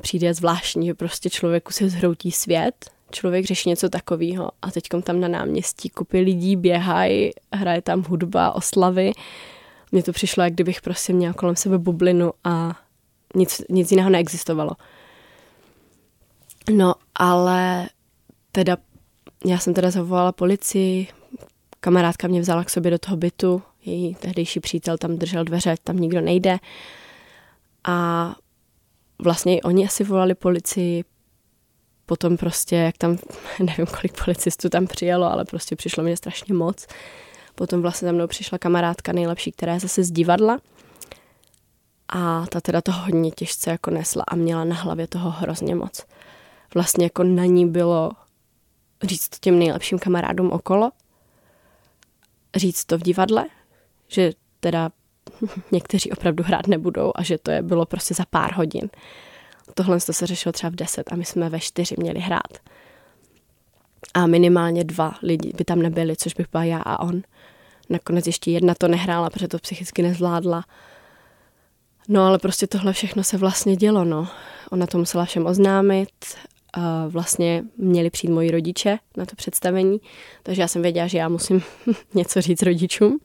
přijde 0.01 0.33
zvláštní, 0.33 0.87
že 0.87 0.93
prostě 0.93 1.29
člověku 1.29 1.73
se 1.73 1.89
zhroutí 1.89 2.31
svět, 2.31 2.89
člověk 3.11 3.45
řeší 3.45 3.69
něco 3.69 3.89
takového 3.89 4.51
a 4.61 4.71
teď 4.71 4.83
tam 5.03 5.19
na 5.19 5.27
náměstí 5.27 5.89
kupy 5.89 6.19
lidí 6.19 6.55
běhají, 6.55 7.31
hraje 7.53 7.81
tam 7.81 8.03
hudba, 8.03 8.55
oslavy. 8.55 9.11
Mně 9.91 10.03
to 10.03 10.11
přišlo, 10.11 10.43
jak 10.43 10.53
kdybych 10.53 10.81
prostě 10.81 11.13
měla 11.13 11.33
kolem 11.33 11.55
sebe 11.55 11.77
bublinu 11.77 12.33
a 12.43 12.79
nic, 13.35 13.61
nic 13.69 13.91
jiného 13.91 14.09
neexistovalo. 14.09 14.71
No, 16.71 16.95
ale 17.15 17.89
teda 18.51 18.77
já 19.45 19.57
jsem 19.57 19.73
teda 19.73 19.91
zavolala 19.91 20.31
policii, 20.31 21.07
kamarádka 21.79 22.27
mě 22.27 22.41
vzala 22.41 22.63
k 22.63 22.69
sobě 22.69 22.91
do 22.91 22.99
toho 22.99 23.17
bytu, 23.17 23.61
její 23.85 24.15
tehdejší 24.15 24.59
přítel 24.59 24.97
tam 24.97 25.17
držel 25.17 25.43
dveře, 25.43 25.75
tam 25.83 25.97
nikdo 25.97 26.21
nejde. 26.21 26.57
A 27.83 28.35
vlastně 29.19 29.57
i 29.57 29.61
oni 29.61 29.85
asi 29.85 30.03
volali 30.03 30.35
policii, 30.35 31.03
potom 32.05 32.37
prostě, 32.37 32.75
jak 32.75 32.97
tam, 32.97 33.17
nevím, 33.59 33.85
kolik 33.85 34.23
policistů 34.25 34.69
tam 34.69 34.87
přijelo, 34.87 35.31
ale 35.31 35.45
prostě 35.45 35.75
přišlo 35.75 36.03
mě 36.03 36.17
strašně 36.17 36.53
moc. 36.53 36.87
Potom 37.55 37.81
vlastně 37.81 38.05
za 38.05 38.11
mnou 38.11 38.27
přišla 38.27 38.57
kamarádka 38.57 39.11
nejlepší, 39.11 39.51
která 39.51 39.73
je 39.73 39.79
zase 39.79 40.03
z 40.03 40.11
divadla. 40.11 40.59
A 42.09 42.45
ta 42.49 42.61
teda 42.61 42.81
to 42.81 42.91
hodně 42.91 43.31
těžce 43.31 43.69
jako 43.71 43.91
nesla 43.91 44.23
a 44.27 44.35
měla 44.35 44.63
na 44.63 44.75
hlavě 44.75 45.07
toho 45.07 45.29
hrozně 45.29 45.75
moc. 45.75 46.05
Vlastně 46.73 47.05
jako 47.05 47.23
na 47.23 47.45
ní 47.45 47.67
bylo 47.69 48.11
říct 49.03 49.29
to 49.29 49.37
těm 49.39 49.59
nejlepším 49.59 49.99
kamarádům 49.99 50.51
okolo, 50.51 50.91
říct 52.55 52.85
to 52.85 52.97
v 52.97 53.01
divadle, 53.01 53.45
že 54.07 54.31
teda 54.59 54.89
někteří 55.71 56.11
opravdu 56.11 56.43
hrát 56.43 56.67
nebudou 56.67 57.11
a 57.15 57.23
že 57.23 57.37
to 57.37 57.51
je 57.51 57.61
bylo 57.61 57.85
prostě 57.85 58.13
za 58.13 58.25
pár 58.29 58.53
hodin. 58.53 58.89
Tohle 59.73 59.99
to 59.99 60.13
se 60.13 60.27
řešilo 60.27 60.53
třeba 60.53 60.69
v 60.69 60.75
deset 60.75 61.11
a 61.11 61.15
my 61.15 61.25
jsme 61.25 61.49
ve 61.49 61.59
čtyři 61.59 61.95
měli 61.97 62.19
hrát. 62.19 62.57
A 64.13 64.27
minimálně 64.27 64.83
dva 64.83 65.17
lidi 65.21 65.53
by 65.57 65.65
tam 65.65 65.79
nebyli, 65.79 66.15
což 66.15 66.33
bych 66.33 66.47
byla 66.51 66.63
já 66.63 66.79
a 66.79 66.99
on. 66.99 67.21
Nakonec 67.89 68.27
ještě 68.27 68.51
jedna 68.51 68.73
to 68.75 68.87
nehrála, 68.87 69.29
protože 69.29 69.47
to 69.47 69.59
psychicky 69.59 70.01
nezvládla. 70.01 70.63
No 72.07 72.27
ale 72.27 72.39
prostě 72.39 72.67
tohle 72.67 72.93
všechno 72.93 73.23
se 73.23 73.37
vlastně 73.37 73.75
dělo, 73.75 74.05
no. 74.05 74.27
Ona 74.71 74.87
to 74.87 74.97
musela 74.97 75.25
všem 75.25 75.45
oznámit, 75.45 76.09
vlastně 77.07 77.63
měli 77.77 78.09
přijít 78.09 78.31
moji 78.31 78.51
rodiče 78.51 78.97
na 79.17 79.25
to 79.25 79.35
představení, 79.35 80.01
takže 80.43 80.61
já 80.61 80.67
jsem 80.67 80.81
věděla, 80.81 81.07
že 81.07 81.17
já 81.17 81.29
musím 81.29 81.63
něco 82.13 82.41
říct 82.41 82.61
rodičům. 82.61 83.19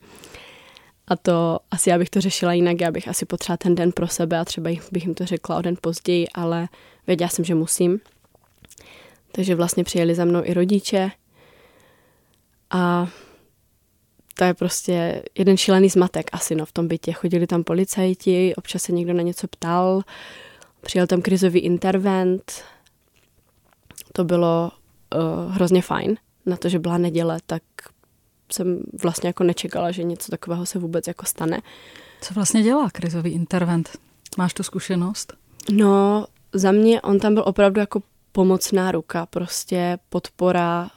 A 1.07 1.15
to 1.15 1.59
asi 1.71 1.89
já 1.89 1.97
bych 1.97 2.09
to 2.09 2.21
řešila 2.21 2.53
jinak, 2.53 2.81
já 2.81 2.91
bych 2.91 3.07
asi 3.07 3.25
potřeba 3.25 3.57
ten 3.57 3.75
den 3.75 3.91
pro 3.91 4.07
sebe 4.07 4.39
a 4.39 4.45
třeba 4.45 4.71
bych 4.91 5.05
jim 5.05 5.13
to 5.13 5.25
řekla 5.25 5.57
o 5.57 5.61
den 5.61 5.75
později, 5.81 6.27
ale 6.33 6.67
věděla 7.07 7.29
jsem, 7.29 7.45
že 7.45 7.55
musím. 7.55 7.99
Takže 9.31 9.55
vlastně 9.55 9.83
přijeli 9.83 10.15
za 10.15 10.25
mnou 10.25 10.41
i 10.43 10.53
rodiče 10.53 11.11
a 12.69 13.07
to 14.33 14.43
je 14.43 14.53
prostě 14.53 15.23
jeden 15.37 15.57
šílený 15.57 15.89
zmatek 15.89 16.29
asi 16.31 16.55
no, 16.55 16.65
v 16.65 16.71
tom 16.71 16.87
bytě. 16.87 17.11
Chodili 17.13 17.47
tam 17.47 17.63
policajti, 17.63 18.55
občas 18.55 18.83
se 18.83 18.91
někdo 18.91 19.13
na 19.13 19.21
něco 19.21 19.47
ptal, 19.47 20.01
přijel 20.81 21.07
tam 21.07 21.21
krizový 21.21 21.59
intervent, 21.59 22.63
to 24.13 24.23
bylo 24.23 24.71
uh, 25.15 25.53
hrozně 25.53 25.81
fajn. 25.81 26.17
Na 26.45 26.57
to, 26.57 26.69
že 26.69 26.79
byla 26.79 26.97
neděle, 26.97 27.39
tak 27.45 27.63
jsem 28.51 28.83
vlastně 29.01 29.29
jako 29.29 29.43
nečekala, 29.43 29.91
že 29.91 30.03
něco 30.03 30.31
takového 30.31 30.65
se 30.65 30.79
vůbec 30.79 31.07
jako 31.07 31.25
stane. 31.25 31.61
Co 32.21 32.33
vlastně 32.33 32.63
dělá 32.63 32.89
krizový 32.89 33.31
intervent? 33.31 33.89
Máš 34.37 34.53
tu 34.53 34.63
zkušenost? 34.63 35.33
No, 35.71 36.25
za 36.53 36.71
mě 36.71 37.01
on 37.01 37.19
tam 37.19 37.33
byl 37.33 37.43
opravdu 37.45 37.79
jako 37.79 38.01
pomocná 38.31 38.91
ruka, 38.91 39.25
prostě 39.25 39.99
podpora. 40.09 40.89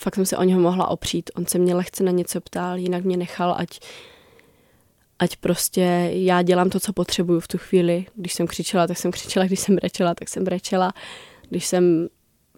Fakt 0.00 0.14
jsem 0.14 0.26
se 0.26 0.36
o 0.36 0.42
něho 0.42 0.60
mohla 0.60 0.88
opřít. 0.88 1.30
On 1.36 1.46
se 1.46 1.58
mě 1.58 1.74
lehce 1.74 2.04
na 2.04 2.10
něco 2.10 2.40
ptal, 2.40 2.78
jinak 2.78 3.04
mě 3.04 3.16
nechal, 3.16 3.54
ať, 3.58 3.80
ať 5.18 5.36
prostě 5.36 6.10
já 6.12 6.42
dělám 6.42 6.70
to, 6.70 6.80
co 6.80 6.92
potřebuju 6.92 7.40
v 7.40 7.48
tu 7.48 7.58
chvíli. 7.58 8.06
Když 8.14 8.34
jsem 8.34 8.46
křičela, 8.46 8.86
tak 8.86 8.98
jsem 8.98 9.10
křičela, 9.10 9.46
když 9.46 9.60
jsem 9.60 9.76
brečela, 9.76 10.14
tak 10.14 10.28
jsem 10.28 10.44
brečela. 10.44 10.92
Když 11.48 11.66
jsem 11.66 12.08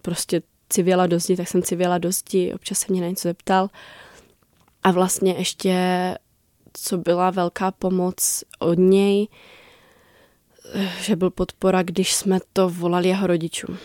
prostě 0.02 0.42
civěla 0.68 1.06
do 1.06 1.18
zdi, 1.18 1.36
tak 1.36 1.48
jsem 1.48 1.62
civěla 1.62 1.98
do 1.98 2.12
zdi, 2.12 2.52
občas 2.54 2.78
se 2.78 2.86
mě 2.88 3.00
na 3.00 3.08
něco 3.08 3.28
zeptal. 3.28 3.70
A 4.82 4.90
vlastně 4.90 5.32
ještě, 5.32 5.74
co 6.72 6.98
byla 6.98 7.30
velká 7.30 7.70
pomoc 7.70 8.44
od 8.58 8.78
něj, 8.78 9.28
že 11.00 11.16
byl 11.16 11.30
podpora, 11.30 11.82
když 11.82 12.14
jsme 12.14 12.38
to 12.52 12.68
volali 12.70 13.08
jeho 13.08 13.26
rodičům. 13.26 13.78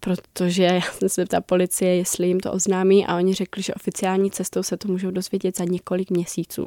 Protože 0.00 0.62
já 0.62 0.80
jsem 0.80 1.08
se 1.08 1.24
ptala 1.24 1.40
policie, 1.40 1.96
jestli 1.96 2.26
jim 2.26 2.40
to 2.40 2.52
oznámí 2.52 3.06
a 3.06 3.16
oni 3.16 3.34
řekli, 3.34 3.62
že 3.62 3.74
oficiální 3.74 4.30
cestou 4.30 4.62
se 4.62 4.76
to 4.76 4.88
můžou 4.88 5.10
dozvědět 5.10 5.56
za 5.56 5.64
několik 5.64 6.10
měsíců. 6.10 6.66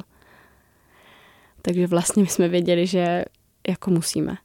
Takže 1.62 1.88
vlastně 1.88 2.24
my 2.24 2.30
jsme 2.30 2.48
věděli, 2.48 2.88
že 2.88 3.26
jako 3.68 3.92
musíme. 3.92 4.38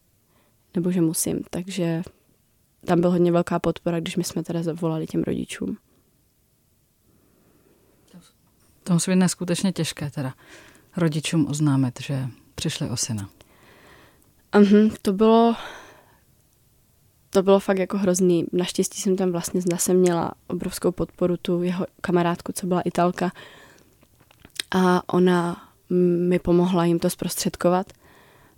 Nebo 0.75 0.91
že 0.91 1.01
musím. 1.01 1.43
Takže 1.51 2.03
tam 2.87 3.01
byl 3.01 3.11
hodně 3.11 3.33
velká 3.33 3.59
podpora, 3.59 4.01
když 4.01 4.17
my 4.17 4.25
jsme 4.25 4.43
teda 4.43 4.63
zavolali 4.63 5.07
těm 5.07 5.23
rodičům. 5.23 5.77
To 8.83 8.93
musí 8.93 9.11
být 9.11 9.17
neskutečně 9.17 9.73
těžké 9.73 10.11
teda 10.11 10.35
rodičům 10.97 11.47
oznámit, 11.51 12.01
že 12.01 12.27
přišli 12.55 12.91
o 12.91 12.97
syna. 12.97 13.29
Uh-huh, 14.53 14.93
to 15.03 15.13
bylo 15.13 15.57
to 17.31 17.43
bylo 17.43 17.61
fakt 17.61 17.79
jako 17.79 17.99
hrozný. 17.99 18.47
Naštěstí 18.53 19.01
jsem 19.01 19.17
tam 19.17 19.33
vlastně 19.33 19.61
zase 19.61 19.95
měla 19.95 20.33
obrovskou 20.47 20.93
podporu, 20.93 21.37
tu 21.37 21.63
jeho 21.63 21.87
kamarádku, 22.01 22.53
co 22.53 22.67
byla 22.67 22.81
Italka. 22.81 23.33
A 24.75 25.15
ona 25.15 25.69
mi 26.29 26.39
pomohla 26.39 26.85
jim 26.85 26.99
to 26.99 27.11
zprostředkovat 27.11 27.93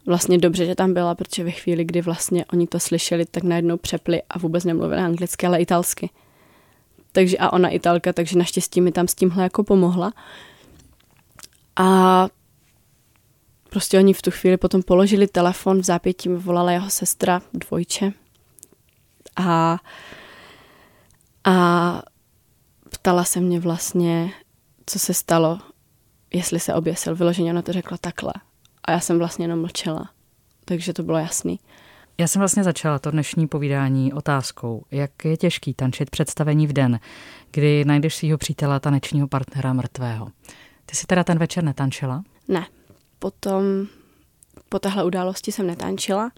vlastně 0.08 0.38
dobře, 0.38 0.66
že 0.66 0.74
tam 0.74 0.94
byla, 0.94 1.14
protože 1.14 1.44
ve 1.44 1.50
chvíli, 1.50 1.84
kdy 1.84 2.00
vlastně 2.00 2.44
oni 2.52 2.66
to 2.66 2.80
slyšeli, 2.80 3.26
tak 3.26 3.42
najednou 3.42 3.76
přepli 3.76 4.22
a 4.30 4.38
vůbec 4.38 4.64
nemluvili 4.64 5.00
anglicky, 5.00 5.46
ale 5.46 5.60
italsky. 5.60 6.10
Takže 7.12 7.38
a 7.38 7.52
ona 7.52 7.68
italka, 7.68 8.12
takže 8.12 8.38
naštěstí 8.38 8.80
mi 8.80 8.92
tam 8.92 9.08
s 9.08 9.14
tímhle 9.14 9.42
jako 9.42 9.64
pomohla. 9.64 10.12
A 11.76 12.28
prostě 13.70 13.98
oni 13.98 14.12
v 14.12 14.22
tu 14.22 14.30
chvíli 14.30 14.56
potom 14.56 14.82
položili 14.82 15.26
telefon, 15.26 15.78
v 15.78 15.84
zápětí 15.84 16.28
mi 16.28 16.38
volala 16.38 16.72
jeho 16.72 16.90
sestra, 16.90 17.42
dvojče. 17.52 18.12
A, 19.36 19.78
a 21.44 22.02
ptala 22.90 23.24
se 23.24 23.40
mě 23.40 23.60
vlastně, 23.60 24.32
co 24.86 24.98
se 24.98 25.14
stalo, 25.14 25.58
jestli 26.32 26.60
se 26.60 26.74
oběsil. 26.74 27.14
Vyloženě 27.14 27.50
ona 27.50 27.62
to 27.62 27.72
řekla 27.72 27.96
takhle. 27.96 28.32
A 28.88 28.90
já 28.90 29.00
jsem 29.00 29.18
vlastně 29.18 29.44
jenom 29.44 29.60
mlčela. 29.60 30.10
Takže 30.64 30.92
to 30.92 31.02
bylo 31.02 31.18
jasný. 31.18 31.60
Já 32.18 32.26
jsem 32.26 32.40
vlastně 32.40 32.64
začala 32.64 32.98
to 32.98 33.10
dnešní 33.10 33.46
povídání 33.48 34.12
otázkou, 34.12 34.84
jak 34.90 35.24
je 35.24 35.36
těžký 35.36 35.74
tančit 35.74 36.10
představení 36.10 36.66
v 36.66 36.72
den, 36.72 37.00
kdy 37.50 37.84
najdeš 37.84 38.14
svého 38.14 38.38
přítele 38.38 38.80
tanečního 38.80 39.28
partnera 39.28 39.72
mrtvého. 39.72 40.28
Ty 40.86 40.96
si 40.96 41.06
teda 41.06 41.24
ten 41.24 41.38
večer 41.38 41.64
netančila? 41.64 42.22
Ne. 42.48 42.66
Potom 43.18 43.62
po 44.68 44.78
téhle 44.78 45.04
události 45.04 45.52
jsem 45.52 45.66
netančila. 45.66 46.30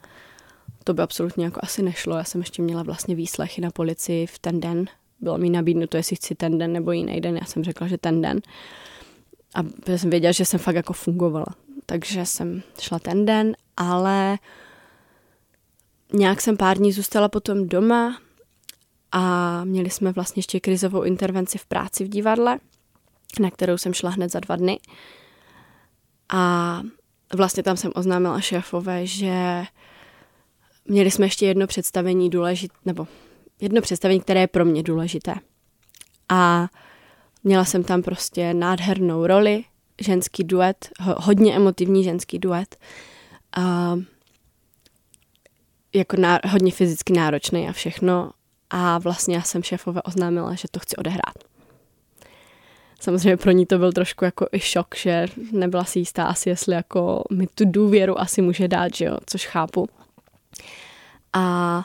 To 0.85 0.95
by 0.95 1.03
absolutně 1.03 1.45
jako 1.45 1.61
asi 1.63 1.83
nešlo. 1.83 2.17
Já 2.17 2.25
jsem 2.25 2.41
ještě 2.41 2.63
měla 2.63 2.83
vlastně 2.83 3.15
výslechy 3.15 3.61
na 3.61 3.71
policii 3.71 4.27
v 4.27 4.39
ten 4.39 4.61
den. 4.61 4.85
Bylo 5.21 5.39
mi 5.39 5.51
nabídnuto, 5.51 5.97
jestli 5.97 6.17
chci 6.17 6.35
ten 6.35 6.59
den 6.59 6.73
nebo 6.73 6.93
jiný 6.93 7.21
den. 7.21 7.37
Já 7.37 7.45
jsem 7.45 7.65
řekla, 7.65 7.87
že 7.87 7.99
ten 7.99 8.23
den. 8.23 8.41
A 9.55 9.61
jsem 9.97 10.11
věděla, 10.11 10.33
že 10.33 10.45
jsem 10.45 10.61
fakt 10.61 10.77
jako 10.77 10.93
fungovala 10.93 11.47
takže 11.91 12.27
jsem 12.27 12.63
šla 12.81 12.99
ten 12.99 13.27
den, 13.27 13.57
ale 13.77 14.39
nějak 16.13 16.41
jsem 16.41 16.57
pár 16.57 16.79
dní 16.79 16.93
zůstala 16.93 17.29
potom 17.29 17.69
doma 17.69 18.19
a 19.13 19.65
měli 19.65 19.91
jsme 19.91 20.13
vlastně 20.13 20.41
ještě 20.41 20.61
krizovou 20.61 21.03
intervenci 21.03 21.59
v 21.59 21.67
práci 21.67 22.05
v 22.05 22.09
divadle, 22.09 22.59
na 23.41 23.51
kterou 23.51 23.79
jsem 23.79 23.95
šla 23.95 24.11
hned 24.11 24.33
za 24.33 24.41
dva 24.41 24.57
dny. 24.57 24.81
A 26.29 26.83
vlastně 27.35 27.63
tam 27.63 27.77
jsem 27.77 27.93
oznámila 27.95 28.41
šéfové, 28.41 29.07
že 29.07 29.65
měli 30.85 31.11
jsme 31.11 31.27
ještě 31.27 31.47
jedno 31.47 31.67
představení 31.67 32.31
důležité, 32.31 32.75
nebo 32.85 33.07
jedno 33.61 33.81
představení, 33.81 34.21
které 34.21 34.41
je 34.41 34.47
pro 34.47 34.65
mě 34.65 34.83
důležité. 34.83 35.35
A 36.29 36.69
měla 37.45 37.65
jsem 37.65 37.85
tam 37.85 38.03
prostě 38.03 38.55
nádhernou 38.55 39.27
roli, 39.27 39.65
ženský 40.01 40.45
duet, 40.45 40.89
hodně 41.01 41.57
emotivní 41.57 42.05
ženský 42.05 42.39
duet. 42.39 42.77
A 43.57 43.97
jako 45.95 46.17
ná, 46.17 46.41
hodně 46.49 46.73
fyzicky 46.73 47.13
náročný 47.13 47.69
a 47.69 47.73
všechno. 47.73 48.31
A 48.71 48.99
vlastně 48.99 49.37
já 49.37 49.43
jsem 49.43 49.63
šéfové 49.63 50.03
oznámila, 50.03 50.55
že 50.55 50.69
to 50.71 50.81
chci 50.81 50.97
odehrát. 50.97 51.35
Samozřejmě 53.01 53.37
pro 53.37 53.51
ní 53.51 53.67
to 53.67 53.79
byl 53.79 53.93
trošku 53.93 54.25
jako 54.25 54.47
i 54.53 54.61
šok, 54.61 54.97
že 54.97 55.27
nebyla 55.53 55.85
si 55.85 55.99
jistá 55.99 56.25
asi, 56.25 56.49
jestli 56.49 56.75
jako 56.75 57.23
mi 57.33 57.47
tu 57.47 57.65
důvěru 57.67 58.21
asi 58.21 58.43
může 58.43 58.69
dát, 58.69 58.95
že 58.95 59.05
jo, 59.05 59.19
což 59.27 59.47
chápu. 59.47 59.89
A 61.33 61.85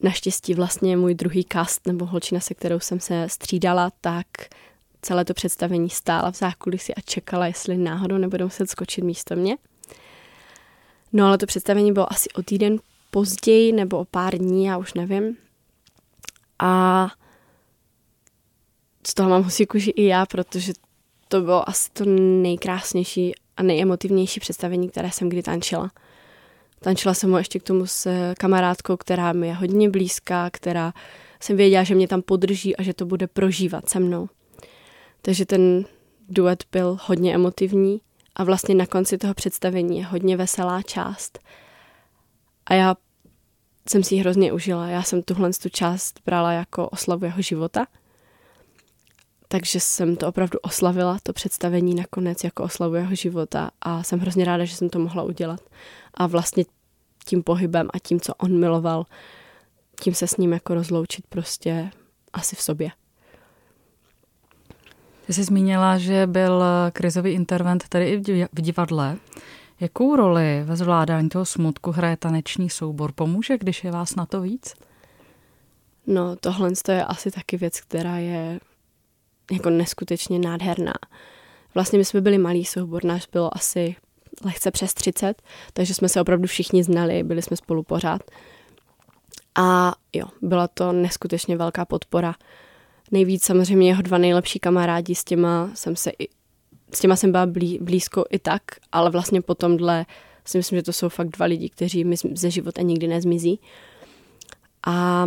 naštěstí 0.00 0.54
vlastně 0.54 0.96
můj 0.96 1.14
druhý 1.14 1.44
cast 1.52 1.86
nebo 1.86 2.06
holčina, 2.06 2.40
se 2.40 2.54
kterou 2.54 2.80
jsem 2.80 3.00
se 3.00 3.28
střídala, 3.28 3.90
tak 4.00 4.26
celé 5.02 5.24
to 5.24 5.34
představení 5.34 5.90
stála 5.90 6.32
v 6.32 6.36
zákulisí 6.36 6.94
a 6.94 7.00
čekala, 7.00 7.46
jestli 7.46 7.76
náhodou 7.76 8.18
nebudu 8.18 8.44
muset 8.44 8.70
skočit 8.70 9.04
místo 9.04 9.36
mě. 9.36 9.56
No 11.12 11.26
ale 11.26 11.38
to 11.38 11.46
představení 11.46 11.92
bylo 11.92 12.12
asi 12.12 12.28
o 12.30 12.42
týden 12.42 12.78
později 13.10 13.72
nebo 13.72 13.98
o 13.98 14.04
pár 14.04 14.38
dní, 14.38 14.64
já 14.64 14.78
už 14.78 14.94
nevím. 14.94 15.36
A 16.58 17.08
z 19.06 19.14
toho 19.14 19.30
mám 19.30 19.42
husí 19.42 19.66
kůži 19.66 19.90
i 19.90 20.04
já, 20.04 20.26
protože 20.26 20.72
to 21.28 21.40
bylo 21.40 21.68
asi 21.68 21.90
to 21.92 22.04
nejkrásnější 22.42 23.34
a 23.56 23.62
nejemotivnější 23.62 24.40
představení, 24.40 24.88
které 24.88 25.10
jsem 25.10 25.28
kdy 25.28 25.42
tančila. 25.42 25.90
Tančila 26.80 27.14
jsem 27.14 27.30
ho 27.30 27.38
ještě 27.38 27.58
k 27.58 27.62
tomu 27.62 27.86
s 27.86 28.10
kamarádkou, 28.34 28.96
která 28.96 29.32
mi 29.32 29.46
je 29.46 29.54
hodně 29.54 29.90
blízká, 29.90 30.50
která 30.50 30.92
jsem 31.40 31.56
věděla, 31.56 31.82
že 31.82 31.94
mě 31.94 32.08
tam 32.08 32.22
podrží 32.22 32.76
a 32.76 32.82
že 32.82 32.94
to 32.94 33.06
bude 33.06 33.26
prožívat 33.26 33.88
se 33.88 34.00
mnou. 34.00 34.28
Takže 35.22 35.46
ten 35.46 35.84
duet 36.28 36.64
byl 36.72 36.98
hodně 37.04 37.34
emotivní 37.34 38.00
a 38.34 38.44
vlastně 38.44 38.74
na 38.74 38.86
konci 38.86 39.18
toho 39.18 39.34
představení 39.34 39.98
je 39.98 40.04
hodně 40.04 40.36
veselá 40.36 40.82
část. 40.82 41.38
A 42.66 42.74
já 42.74 42.94
jsem 43.90 44.04
si 44.04 44.14
ji 44.14 44.20
hrozně 44.20 44.52
užila. 44.52 44.88
Já 44.88 45.02
jsem 45.02 45.22
tuhle 45.22 45.50
tu 45.52 45.68
část 45.68 46.20
brala 46.26 46.52
jako 46.52 46.88
oslavu 46.88 47.24
jeho 47.24 47.42
života. 47.42 47.86
Takže 49.48 49.80
jsem 49.80 50.16
to 50.16 50.28
opravdu 50.28 50.58
oslavila, 50.62 51.18
to 51.22 51.32
představení 51.32 51.94
nakonec 51.94 52.44
jako 52.44 52.62
oslavu 52.62 52.94
jeho 52.94 53.14
života 53.14 53.70
a 53.80 54.02
jsem 54.02 54.20
hrozně 54.20 54.44
ráda, 54.44 54.64
že 54.64 54.76
jsem 54.76 54.88
to 54.88 54.98
mohla 54.98 55.22
udělat. 55.22 55.60
A 56.14 56.26
vlastně 56.26 56.64
tím 57.24 57.42
pohybem 57.42 57.88
a 57.94 57.98
tím, 57.98 58.20
co 58.20 58.34
on 58.34 58.60
miloval, 58.60 59.06
tím 60.00 60.14
se 60.14 60.26
s 60.26 60.36
ním 60.36 60.52
jako 60.52 60.74
rozloučit 60.74 61.26
prostě 61.26 61.90
asi 62.32 62.56
v 62.56 62.62
sobě. 62.62 62.90
Ty 65.26 65.32
jsi 65.32 65.44
zmínila, 65.44 65.98
že 65.98 66.26
byl 66.26 66.64
krizový 66.92 67.30
intervent 67.30 67.84
tady 67.88 68.10
i 68.10 68.16
v 68.52 68.62
divadle. 68.62 69.16
Jakou 69.80 70.16
roli 70.16 70.62
ve 70.64 70.76
zvládání 70.76 71.28
toho 71.28 71.44
smutku 71.44 71.92
hraje 71.92 72.16
taneční 72.16 72.70
soubor? 72.70 73.12
Pomůže, 73.12 73.58
když 73.58 73.84
je 73.84 73.90
vás 73.90 74.16
na 74.16 74.26
to 74.26 74.40
víc? 74.40 74.74
No, 76.06 76.36
tohle 76.36 76.70
je 76.88 77.04
asi 77.04 77.30
taky 77.30 77.56
věc, 77.56 77.80
která 77.80 78.16
je 78.16 78.60
jako 79.52 79.70
neskutečně 79.70 80.38
nádherná. 80.38 80.94
Vlastně 81.74 81.98
my 81.98 82.04
jsme 82.04 82.20
byli 82.20 82.38
malý 82.38 82.64
soubor, 82.64 83.04
náš 83.04 83.26
bylo 83.32 83.56
asi 83.56 83.96
lehce 84.44 84.70
přes 84.70 84.94
30, 84.94 85.42
takže 85.72 85.94
jsme 85.94 86.08
se 86.08 86.20
opravdu 86.20 86.46
všichni 86.46 86.84
znali, 86.84 87.22
byli 87.22 87.42
jsme 87.42 87.56
spolu 87.56 87.82
pořád. 87.82 88.22
A 89.54 89.94
jo, 90.12 90.26
byla 90.42 90.68
to 90.68 90.92
neskutečně 90.92 91.56
velká 91.56 91.84
podpora. 91.84 92.34
Nejvíc 93.10 93.44
samozřejmě 93.44 93.88
jeho 93.88 94.02
dva 94.02 94.18
nejlepší 94.18 94.58
kamarádi, 94.58 95.14
s 95.14 95.24
těma 95.24 95.70
jsem 95.74 95.96
se 95.96 96.10
i, 96.18 96.28
s 96.94 97.00
těma 97.00 97.16
jsem 97.16 97.32
byla 97.32 97.46
blí, 97.46 97.78
blízko 97.82 98.24
i 98.30 98.38
tak, 98.38 98.62
ale 98.92 99.10
vlastně 99.10 99.42
po 99.42 99.54
tomhle 99.54 100.06
si 100.44 100.58
myslím, 100.58 100.78
že 100.78 100.82
to 100.82 100.92
jsou 100.92 101.08
fakt 101.08 101.28
dva 101.28 101.46
lidi, 101.46 101.68
kteří 101.68 102.04
mi 102.04 102.16
ze 102.34 102.50
života 102.50 102.82
nikdy 102.82 103.06
nezmizí. 103.06 103.60
A 104.86 105.26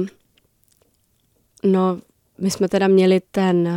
no, 1.64 2.00
my 2.38 2.52
jsme 2.52 2.70
teda 2.70 2.88
měli 2.88 3.22
ten 3.32 3.70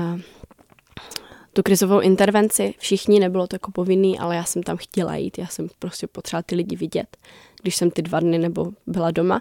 tu 1.52 1.62
krizovou 1.62 2.00
intervenci. 2.00 2.74
Všichni, 2.78 3.20
nebylo 3.20 3.46
to 3.46 3.54
jako 3.54 3.70
povinný, 3.70 4.18
ale 4.18 4.36
já 4.36 4.44
jsem 4.44 4.62
tam 4.62 4.76
chtěla 4.76 5.16
jít. 5.16 5.38
Já 5.38 5.46
jsem 5.46 5.68
prostě 5.78 6.06
potřeba 6.06 6.42
ty 6.42 6.54
lidi 6.54 6.76
vidět, 6.76 7.16
když 7.62 7.76
jsem 7.76 7.90
ty 7.90 8.02
dva 8.02 8.20
dny 8.20 8.38
nebo 8.38 8.72
byla 8.86 9.10
doma. 9.10 9.40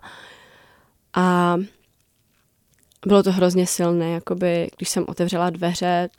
A 1.13 1.57
bylo 3.05 3.23
to 3.23 3.31
hrozně 3.31 3.67
silné, 3.67 4.11
jakoby, 4.11 4.69
když 4.77 4.89
jsem 4.89 5.05
otevřela 5.07 5.49
dveře, 5.49 6.09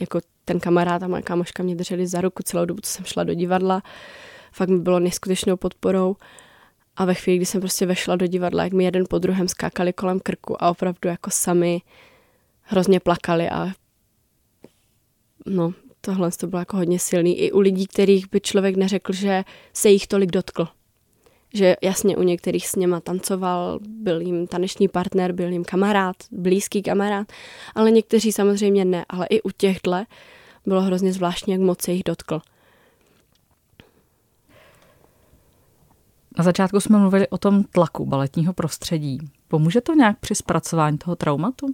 jako 0.00 0.20
ten 0.44 0.60
kamarád 0.60 1.02
a 1.02 1.08
moje 1.08 1.22
kámoška 1.22 1.62
mě 1.62 1.76
drželi 1.76 2.06
za 2.06 2.20
ruku 2.20 2.42
celou 2.42 2.64
dobu, 2.64 2.80
co 2.80 2.90
jsem 2.90 3.04
šla 3.04 3.24
do 3.24 3.34
divadla. 3.34 3.82
Fakt 4.52 4.68
mi 4.68 4.78
bylo 4.78 5.00
neskutečnou 5.00 5.56
podporou. 5.56 6.16
A 6.96 7.04
ve 7.04 7.14
chvíli, 7.14 7.36
kdy 7.36 7.46
jsem 7.46 7.60
prostě 7.60 7.86
vešla 7.86 8.16
do 8.16 8.26
divadla, 8.26 8.64
jak 8.64 8.72
mi 8.72 8.84
jeden 8.84 9.04
po 9.10 9.18
druhém 9.18 9.48
skákali 9.48 9.92
kolem 9.92 10.20
krku 10.20 10.62
a 10.62 10.70
opravdu 10.70 11.08
jako 11.08 11.30
sami 11.30 11.82
hrozně 12.62 13.00
plakali 13.00 13.50
a 13.50 13.72
no, 15.46 15.72
tohle 16.00 16.30
to 16.30 16.46
bylo 16.46 16.60
jako 16.60 16.76
hodně 16.76 16.98
silný. 16.98 17.38
I 17.38 17.52
u 17.52 17.60
lidí, 17.60 17.86
kterých 17.86 18.30
by 18.30 18.40
člověk 18.40 18.76
neřekl, 18.76 19.12
že 19.12 19.44
se 19.72 19.90
jich 19.90 20.06
tolik 20.06 20.30
dotkl. 20.30 20.68
Že 21.56 21.76
jasně 21.82 22.16
u 22.16 22.22
některých 22.22 22.68
s 22.68 22.76
něma 22.76 23.00
tancoval, 23.00 23.78
byl 23.88 24.20
jim 24.20 24.46
taneční 24.46 24.88
partner, 24.88 25.32
byl 25.32 25.48
jim 25.48 25.64
kamarád, 25.64 26.16
blízký 26.30 26.82
kamarád, 26.82 27.32
ale 27.74 27.90
někteří 27.90 28.32
samozřejmě 28.32 28.84
ne. 28.84 29.04
Ale 29.08 29.26
i 29.26 29.42
u 29.42 29.50
těchto 29.50 30.04
bylo 30.66 30.82
hrozně 30.82 31.12
zvláštní, 31.12 31.52
jak 31.52 31.62
moc 31.62 31.82
se 31.82 31.92
jich 31.92 32.02
dotkl. 32.04 32.40
Na 36.38 36.44
začátku 36.44 36.80
jsme 36.80 36.98
mluvili 36.98 37.28
o 37.28 37.38
tom 37.38 37.64
tlaku 37.64 38.06
baletního 38.06 38.52
prostředí. 38.52 39.18
Pomůže 39.48 39.80
to 39.80 39.94
nějak 39.94 40.18
při 40.20 40.34
zpracování 40.34 40.98
toho 40.98 41.16
traumatu? 41.16 41.66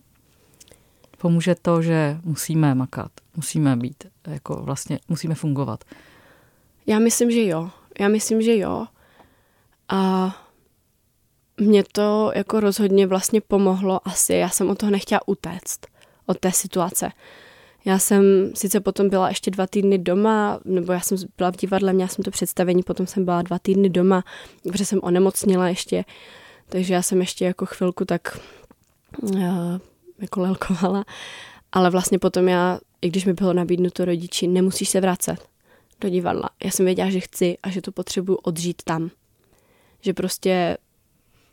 pomůže 1.23 1.55
to, 1.55 1.83
že 1.83 2.19
musíme 2.25 2.75
makat, 2.75 3.11
musíme 3.37 3.77
být, 3.77 4.05
jako 4.27 4.63
vlastně 4.63 4.99
musíme 5.09 5.35
fungovat. 5.35 5.85
Já 6.87 6.99
myslím, 6.99 7.31
že 7.31 7.47
jo. 7.47 7.71
Já 7.99 8.09
myslím, 8.09 8.43
že 8.43 8.57
jo. 8.57 8.87
A 9.93 10.33
mě 11.61 11.85
to 11.93 12.33
jako 12.35 12.61
rozhodně 12.61 13.07
vlastně 13.07 13.41
pomohlo 13.41 14.09
asi. 14.09 14.35
Já 14.35 14.49
jsem 14.49 14.71
od 14.71 14.79
toho 14.79 14.93
nechtěla 14.93 15.29
utéct, 15.29 15.87
od 16.27 16.39
té 16.39 16.53
situace. 16.53 17.11
Já 17.85 17.99
jsem 17.99 18.25
sice 18.55 18.81
potom 18.81 19.09
byla 19.09 19.29
ještě 19.29 19.51
dva 19.51 19.67
týdny 19.67 19.99
doma, 19.99 20.61
nebo 20.65 20.93
já 20.93 21.01
jsem 21.01 21.19
byla 21.37 21.53
v 21.53 21.57
divadle, 21.57 21.93
měla 21.93 22.09
jsem 22.09 22.25
to 22.25 22.31
představení, 22.31 22.83
potom 22.83 23.07
jsem 23.07 23.25
byla 23.25 23.43
dva 23.43 23.59
týdny 23.59 23.91
doma, 23.91 24.25
protože 24.63 24.85
jsem 24.85 25.01
onemocnila 25.03 25.69
ještě, 25.69 26.05
takže 26.69 26.95
já 26.95 27.03
jsem 27.03 27.21
ještě 27.21 27.45
jako 27.45 27.67
chvilku 27.67 28.05
tak 28.05 28.39
uh, 29.23 29.79
jako 30.19 30.41
lelkovala. 30.41 31.05
Ale 31.73 31.91
vlastně 31.91 32.19
potom 32.19 32.49
já, 32.49 32.79
i 33.03 33.09
když 33.09 33.25
mi 33.25 33.33
bylo 33.33 33.53
nabídnuto 33.53 34.05
rodiči, 34.05 34.47
nemusíš 34.47 34.89
se 34.89 35.01
vracet 35.01 35.49
do 36.01 36.09
divadla. 36.09 36.51
Já 36.65 36.71
jsem 36.71 36.87
věděla, 36.87 37.11
že 37.11 37.21
chci 37.21 37.59
a 37.63 37.71
že 37.71 37.83
to 37.83 37.93
potřebuju 37.93 38.39
odžít 38.43 38.83
tam. 38.85 39.11
Že 40.03 40.15
prostě 40.15 40.77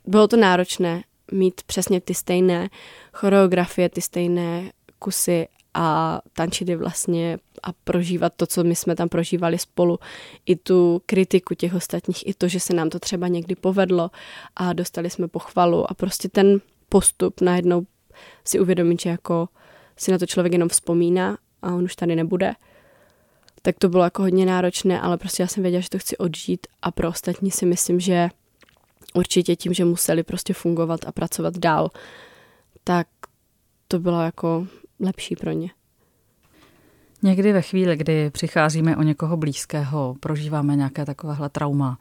bylo 0.05 0.27
to 0.27 0.37
náročné 0.37 1.03
mít 1.31 1.63
přesně 1.63 2.01
ty 2.01 2.13
stejné 2.13 2.69
choreografie, 3.13 3.89
ty 3.89 4.01
stejné 4.01 4.71
kusy 4.99 5.47
a 5.73 6.21
tančit 6.33 6.69
je 6.69 6.77
vlastně 6.77 7.39
a 7.63 7.73
prožívat 7.83 8.33
to, 8.35 8.47
co 8.47 8.63
my 8.63 8.75
jsme 8.75 8.95
tam 8.95 9.09
prožívali 9.09 9.57
spolu, 9.57 9.99
i 10.45 10.55
tu 10.55 11.01
kritiku 11.05 11.55
těch 11.55 11.73
ostatních, 11.73 12.27
i 12.27 12.33
to, 12.33 12.47
že 12.47 12.59
se 12.59 12.73
nám 12.73 12.89
to 12.89 12.99
třeba 12.99 13.27
někdy 13.27 13.55
povedlo 13.55 14.11
a 14.55 14.73
dostali 14.73 15.09
jsme 15.09 15.27
pochvalu. 15.27 15.91
A 15.91 15.93
prostě 15.93 16.29
ten 16.29 16.61
postup 16.89 17.41
najednou 17.41 17.85
si 18.45 18.59
uvědomit, 18.59 19.01
že 19.01 19.09
jako 19.09 19.49
si 19.97 20.11
na 20.11 20.17
to 20.17 20.25
člověk 20.25 20.53
jenom 20.53 20.69
vzpomíná 20.69 21.37
a 21.61 21.73
on 21.73 21.83
už 21.83 21.95
tady 21.95 22.15
nebude, 22.15 22.53
tak 23.61 23.75
to 23.79 23.89
bylo 23.89 24.03
jako 24.03 24.21
hodně 24.21 24.45
náročné, 24.45 25.01
ale 25.01 25.17
prostě 25.17 25.43
já 25.43 25.47
jsem 25.47 25.63
věděla, 25.63 25.81
že 25.81 25.89
to 25.89 25.99
chci 25.99 26.17
odžít 26.17 26.67
a 26.81 26.91
pro 26.91 27.09
ostatní 27.09 27.51
si 27.51 27.65
myslím, 27.65 27.99
že 27.99 28.29
určitě 29.13 29.55
tím, 29.55 29.73
že 29.73 29.85
museli 29.85 30.23
prostě 30.23 30.53
fungovat 30.53 30.99
a 31.07 31.11
pracovat 31.11 31.57
dál, 31.57 31.89
tak 32.83 33.07
to 33.87 33.99
bylo 33.99 34.21
jako 34.21 34.67
lepší 34.99 35.35
pro 35.35 35.51
ně. 35.51 35.69
Někdy 37.21 37.53
ve 37.53 37.61
chvíli, 37.61 37.97
kdy 37.97 38.29
přicházíme 38.29 38.97
o 38.97 39.03
někoho 39.03 39.37
blízkého, 39.37 40.15
prožíváme 40.19 40.75
nějaké 40.75 41.05
takovéhle 41.05 41.49
trauma, 41.49 41.99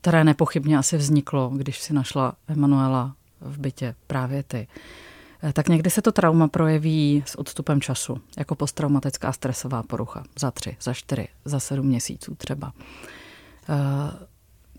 které 0.00 0.24
nepochybně 0.24 0.78
asi 0.78 0.96
vzniklo, 0.96 1.50
když 1.56 1.80
si 1.80 1.94
našla 1.94 2.34
Emanuela 2.48 3.16
v 3.40 3.58
bytě 3.58 3.94
právě 4.06 4.42
ty. 4.42 4.68
Eh, 5.42 5.52
tak 5.52 5.68
někdy 5.68 5.90
se 5.90 6.02
to 6.02 6.12
trauma 6.12 6.48
projeví 6.48 7.24
s 7.26 7.38
odstupem 7.38 7.80
času, 7.80 8.20
jako 8.38 8.54
posttraumatická 8.54 9.32
stresová 9.32 9.82
porucha. 9.82 10.24
Za 10.38 10.50
tři, 10.50 10.76
za 10.80 10.94
čtyři, 10.94 11.28
za 11.44 11.60
sedm 11.60 11.86
měsíců 11.86 12.34
třeba. 12.34 12.72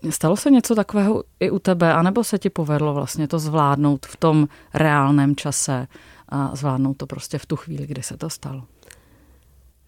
Eh, 0.08 0.12
stalo 0.12 0.36
se 0.36 0.50
něco 0.50 0.74
takového 0.74 1.24
i 1.40 1.50
u 1.50 1.58
tebe, 1.58 1.92
anebo 1.92 2.24
se 2.24 2.38
ti 2.38 2.50
povedlo 2.50 2.94
vlastně 2.94 3.28
to 3.28 3.38
zvládnout 3.38 4.06
v 4.06 4.16
tom 4.16 4.48
reálném 4.74 5.36
čase 5.36 5.86
a 6.28 6.56
zvládnout 6.56 6.96
to 6.96 7.06
prostě 7.06 7.38
v 7.38 7.46
tu 7.46 7.56
chvíli, 7.56 7.86
kdy 7.86 8.02
se 8.02 8.16
to 8.16 8.30
stalo? 8.30 8.64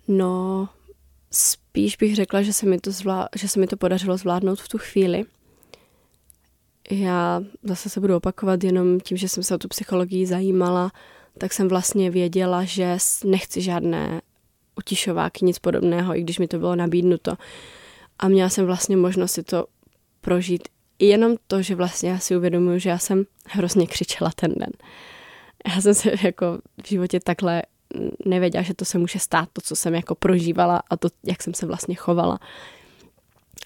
No, 0.09 0.69
spíš 1.31 1.97
bych 1.97 2.17
řekla, 2.17 2.43
že 2.43 2.53
se 2.53 2.67
mi 2.67 2.79
to, 2.79 2.91
zvlá- 2.91 3.29
že 3.37 3.49
se 3.49 3.61
mi 3.61 3.67
to 3.67 3.77
podařilo 3.77 4.17
zvládnout 4.17 4.61
v 4.61 4.69
tu 4.69 4.79
chvíli– 4.79 5.25
já 6.91 7.43
zase 7.63 7.89
se 7.89 8.01
budu 8.01 8.17
opakovat 8.17 8.65
jenom 8.65 9.01
tím, 9.01 9.17
že 9.17 9.29
jsem 9.29 9.43
se 9.43 9.55
o 9.55 9.59
tu 9.59 9.69
psychologii 9.69 10.27
zajímala, 10.27 10.93
tak 11.39 11.53
jsem 11.53 11.69
vlastně 11.69 12.11
věděla, 12.11 12.65
že 12.65 12.97
nechci 13.25 13.61
žádné 13.63 14.21
utišováky, 14.79 15.45
nic 15.45 15.59
podobného, 15.59 16.17
i 16.17 16.21
když 16.21 16.39
mi 16.39 16.49
to 16.49 16.59
bylo 16.59 16.77
nabídnuto. 16.77 17.35
A 18.19 18.29
měla 18.29 18.49
jsem 18.49 18.67
vlastně 18.67 18.97
možnost 18.97 19.33
si 19.33 19.43
to 19.43 19.67
prožít. 20.29 20.69
Jenom 20.99 21.37
to, 21.47 21.63
že 21.63 21.75
vlastně 21.75 22.11
já 22.11 22.19
si 22.19 22.37
uvědomuji, 22.37 22.81
že 22.81 22.91
já 22.91 22.99
jsem 22.99 23.25
hrozně 23.47 23.87
křičela 23.87 24.31
ten 24.35 24.55
den. 24.55 24.71
Já 25.75 25.81
jsem 25.81 25.95
se 25.95 26.13
jako 26.23 26.59
v 26.85 26.89
životě 26.89 27.21
takhle 27.21 27.63
nevěděla, 28.25 28.63
že 28.63 28.75
to 28.75 28.85
se 28.85 28.99
může 28.99 29.19
stát, 29.19 29.49
to, 29.53 29.61
co 29.61 29.77
jsem 29.77 29.95
jako 29.95 30.15
prožívala 30.15 30.83
a 30.91 30.97
to, 30.97 31.09
jak 31.25 31.43
jsem 31.43 31.55
se 31.55 31.67
vlastně 31.67 31.95
chovala. 31.95 32.39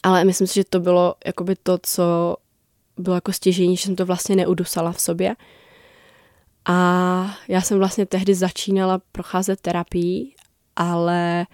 Ale 0.03 0.25
myslím 0.25 0.46
si, 0.46 0.55
že 0.55 0.64
to 0.64 0.81
bylo 0.81 1.14
jakoby 1.27 1.57
to, 1.62 1.79
co 1.83 2.37
bylo 2.96 3.14
jako 3.16 3.33
stěžení, 3.33 3.77
že 3.77 3.83
jsem 3.83 3.96
to 3.96 4.07
vlastně 4.07 4.37
neudusala 4.37 4.92
v 4.92 5.01
sobě. 5.01 5.37
A 6.64 7.37
já 7.48 7.61
jsem 7.61 7.79
vlastně 7.79 8.07
tehdy 8.07 8.35
začínala 8.35 9.01
procházet 9.12 9.61
terapii, 9.61 10.35
ale 10.77 11.46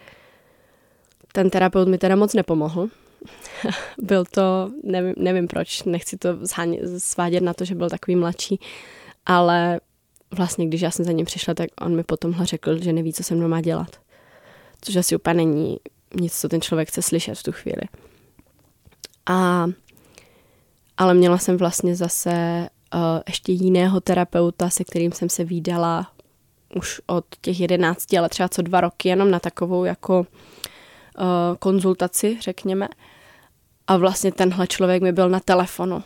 ten 1.32 1.50
terapeut 1.50 1.88
mi 1.88 1.98
teda 1.98 2.16
moc 2.16 2.34
nepomohl. 2.34 2.88
Byl 3.98 4.24
to, 4.24 4.70
nevím, 4.84 5.14
nevím 5.16 5.48
proč, 5.48 5.82
nechci 5.82 6.16
to 6.16 6.28
svádět 6.98 7.42
na 7.42 7.54
to, 7.54 7.64
že 7.64 7.74
byl 7.74 7.90
takový 7.90 8.16
mladší, 8.16 8.60
ale 9.26 9.80
vlastně, 10.36 10.66
když 10.66 10.80
já 10.80 10.90
jsem 10.90 11.04
za 11.04 11.12
ním 11.12 11.26
přišla, 11.26 11.54
tak 11.54 11.70
on 11.80 11.96
mi 11.96 12.04
potom 12.04 12.34
řekl, 12.42 12.82
že 12.82 12.92
neví, 12.92 13.12
co 13.12 13.22
se 13.22 13.34
mnou 13.34 13.48
má 13.48 13.60
dělat. 13.60 13.96
Což 14.80 14.96
asi 14.96 15.16
úplně 15.16 15.34
není 15.34 15.78
nic, 16.20 16.40
co 16.40 16.48
ten 16.48 16.60
člověk 16.60 16.88
chce 16.88 17.02
slyšet 17.02 17.34
v 17.34 17.42
tu 17.42 17.52
chvíli. 17.52 17.82
A, 19.26 19.66
ale 20.96 21.14
měla 21.14 21.38
jsem 21.38 21.56
vlastně 21.56 21.96
zase 21.96 22.68
uh, 22.94 23.00
ještě 23.28 23.52
jiného 23.52 24.00
terapeuta, 24.00 24.70
se 24.70 24.84
kterým 24.84 25.12
jsem 25.12 25.28
se 25.28 25.44
výdala 25.44 26.12
už 26.76 27.00
od 27.06 27.24
těch 27.40 27.60
jedenácti, 27.60 28.18
ale 28.18 28.28
třeba 28.28 28.48
co 28.48 28.62
dva 28.62 28.80
roky, 28.80 29.08
jenom 29.08 29.30
na 29.30 29.40
takovou 29.40 29.84
jako 29.84 30.26
uh, 31.20 31.56
konzultaci, 31.58 32.38
řekněme. 32.40 32.88
A 33.86 33.96
vlastně 33.96 34.32
tenhle 34.32 34.66
člověk 34.66 35.02
mi 35.02 35.12
byl 35.12 35.28
na 35.28 35.40
telefonu 35.40 36.02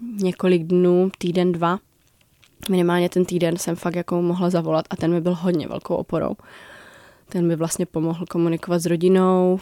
několik 0.00 0.62
dnů, 0.62 1.10
týden, 1.18 1.52
dva. 1.52 1.78
Minimálně 2.70 3.08
ten 3.08 3.24
týden 3.24 3.56
jsem 3.56 3.76
fakt 3.76 3.94
jako 3.94 4.22
mohla 4.22 4.50
zavolat 4.50 4.86
a 4.90 4.96
ten 4.96 5.12
mi 5.12 5.20
byl 5.20 5.34
hodně 5.34 5.68
velkou 5.68 5.94
oporou. 5.94 6.36
Ten 7.28 7.46
mi 7.46 7.56
vlastně 7.56 7.86
pomohl 7.86 8.26
komunikovat 8.26 8.78
s 8.78 8.86
rodinou, 8.86 9.60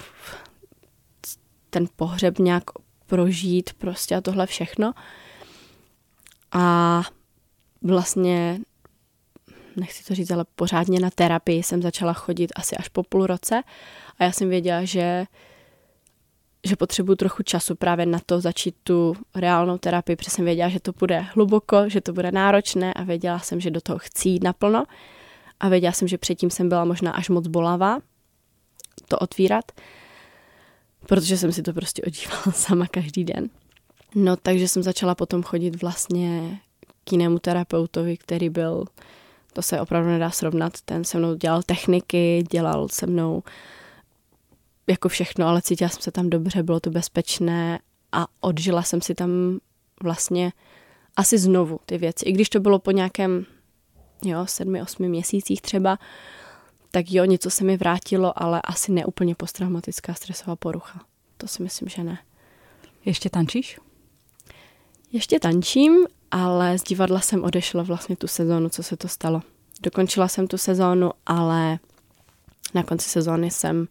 ten 1.71 1.87
pohřeb 1.97 2.39
nějak 2.39 2.65
prožít 3.07 3.73
prostě 3.73 4.17
a 4.17 4.21
tohle 4.21 4.47
všechno. 4.47 4.93
A 6.53 7.03
vlastně, 7.83 8.61
nechci 9.77 10.05
to 10.05 10.15
říct, 10.15 10.31
ale 10.31 10.45
pořádně 10.57 11.01
na 11.01 11.11
terapii 11.11 11.63
jsem 11.63 11.83
začala 11.83 12.13
chodit 12.13 12.53
asi 12.57 12.77
až 12.77 12.89
po 12.89 13.03
půl 13.03 13.27
roce 13.27 13.63
a 14.19 14.25
já 14.25 14.33
jsem 14.33 14.49
věděla, 14.49 14.85
že 14.85 15.27
že 16.67 16.77
potřebuji 16.77 17.15
trochu 17.15 17.43
času 17.43 17.75
právě 17.75 18.07
na 18.07 18.19
to 18.27 18.41
začít 18.41 18.75
tu 18.85 19.17
reálnou 19.35 19.79
terapii, 19.79 20.17
protože 20.17 20.31
jsem 20.31 20.45
věděla, 20.45 20.69
že 20.69 20.81
to 20.81 20.93
bude 20.93 21.21
hluboko, 21.21 21.89
že 21.89 22.01
to 22.01 22.13
bude 22.13 22.33
náročné 22.33 22.95
a 22.95 23.03
věděla 23.03 23.39
jsem, 23.39 23.61
že 23.61 23.71
do 23.71 23.81
toho 23.81 23.99
chci 23.99 24.29
jít 24.29 24.45
naplno 24.45 24.85
a 25.61 25.69
věděla 25.69 25.93
jsem, 25.93 26.09
že 26.09 26.19
předtím 26.19 26.51
jsem 26.51 26.69
byla 26.69 26.85
možná 26.85 27.13
až 27.13 27.29
moc 27.29 27.47
bolavá 27.47 27.99
to 29.09 29.19
otvírat, 29.19 29.73
protože 31.07 31.37
jsem 31.37 31.53
si 31.53 31.63
to 31.63 31.73
prostě 31.73 32.03
odívala 32.07 32.43
sama 32.53 32.87
každý 32.87 33.25
den. 33.25 33.51
No 34.15 34.37
takže 34.37 34.69
jsem 34.69 34.83
začala 34.83 35.15
potom 35.15 35.43
chodit 35.43 35.83
vlastně 35.83 36.59
k 37.05 37.13
jinému 37.13 37.39
terapeutovi, 37.39 38.17
který 38.17 38.49
byl, 38.49 38.85
to 39.53 39.63
se 39.63 39.81
opravdu 39.81 40.09
nedá 40.09 40.31
srovnat, 40.31 40.73
ten 40.85 41.05
se 41.05 41.19
mnou 41.19 41.35
dělal 41.35 41.63
techniky, 41.63 42.45
dělal 42.51 42.89
se 42.89 43.07
mnou 43.07 43.43
jako 44.87 45.09
všechno, 45.09 45.47
ale 45.47 45.63
cítila 45.63 45.91
jsem 45.91 46.03
se 46.03 46.11
tam 46.11 46.31
dobře, 46.31 46.63
bylo 46.63 46.81
to 46.81 46.91
bezpečné 46.91 47.79
a 48.13 48.27
odžila 48.41 48.83
jsem 48.83 49.01
si 49.01 49.15
tam 49.15 49.59
vlastně 50.03 50.53
asi 51.17 51.39
znovu 51.39 51.81
ty 51.87 51.99
věci. 51.99 52.25
I 52.25 52.33
když 52.33 52.49
to 52.49 52.61
bylo 52.61 52.79
po 52.79 52.91
nějakém, 52.91 53.47
jo, 54.25 54.47
sedmi, 54.47 54.83
osmi 54.83 55.09
měsících 55.09 55.63
třeba, 55.63 55.99
tak 56.91 57.13
jo, 57.13 57.25
něco 57.25 57.51
se 57.51 57.65
mi 57.65 57.77
vrátilo, 57.77 58.43
ale 58.43 58.61
asi 58.65 58.93
neúplně 58.93 59.35
posttraumatická 59.35 60.15
stresová 60.15 60.57
porucha. 60.57 61.01
To 61.37 61.49
si 61.49 61.63
myslím, 61.63 61.89
že 61.89 62.05
ne. 62.05 62.19
Ještě 63.05 63.31
tančíš? 63.31 63.81
Ještě 65.13 65.41
tančím, 65.41 66.07
ale 66.31 66.79
z 66.79 66.83
divadla 66.83 67.21
jsem 67.21 67.45
odešla 67.45 67.83
vlastně 67.83 68.17
tu 68.17 68.27
sezónu, 68.27 68.69
co 68.69 68.83
se 68.83 68.97
to 68.97 69.09
stalo. 69.09 69.43
Dokončila 69.83 70.29
jsem 70.29 70.47
tu 70.47 70.59
sezónu, 70.59 71.11
ale 71.27 71.79
na 72.75 72.83
konci 72.83 73.09
sezóny 73.09 73.51
jsem 73.51 73.89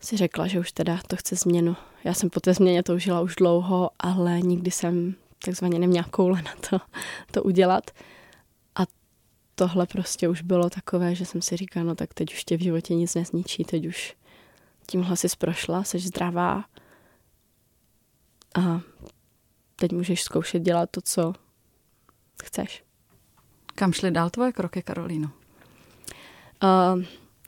si 0.00 0.16
řekla, 0.16 0.46
že 0.46 0.60
už 0.60 0.72
teda 0.72 1.00
to 1.06 1.16
chce 1.16 1.36
změnu. 1.36 1.76
Já 2.04 2.14
jsem 2.14 2.30
po 2.30 2.40
té 2.40 2.54
změně 2.54 2.82
toužila 2.82 3.20
už 3.20 3.34
dlouho, 3.36 3.90
ale 3.98 4.40
nikdy 4.40 4.70
jsem 4.70 5.14
takzvaně 5.44 5.78
neměla 5.78 6.06
koule 6.10 6.42
na 6.42 6.52
to, 6.70 6.78
to 7.30 7.42
udělat. 7.42 7.90
A 8.74 8.82
tohle 9.54 9.86
prostě 9.86 10.28
už 10.28 10.42
bylo 10.42 10.70
takové, 10.70 11.14
že 11.14 11.24
jsem 11.24 11.42
si 11.42 11.56
říkala, 11.56 11.86
no 11.86 11.94
tak 11.94 12.14
teď 12.14 12.32
už 12.32 12.44
tě 12.44 12.56
v 12.56 12.62
životě 12.62 12.94
nic 12.94 13.14
nezničí, 13.14 13.64
teď 13.64 13.86
už 13.86 14.16
tímhle 14.86 15.16
jsi 15.16 15.28
prošla, 15.38 15.84
jsi 15.84 15.98
zdravá 15.98 16.64
a 18.54 18.80
teď 19.76 19.92
můžeš 19.92 20.22
zkoušet 20.22 20.62
dělat 20.62 20.90
to, 20.90 21.00
co 21.00 21.32
chceš. 22.44 22.84
Kam 23.74 23.92
šly 23.92 24.10
dál 24.10 24.30
tvoje 24.30 24.52
kroky, 24.52 24.82
Karolíno? 24.82 25.30
Uh, 26.62 27.02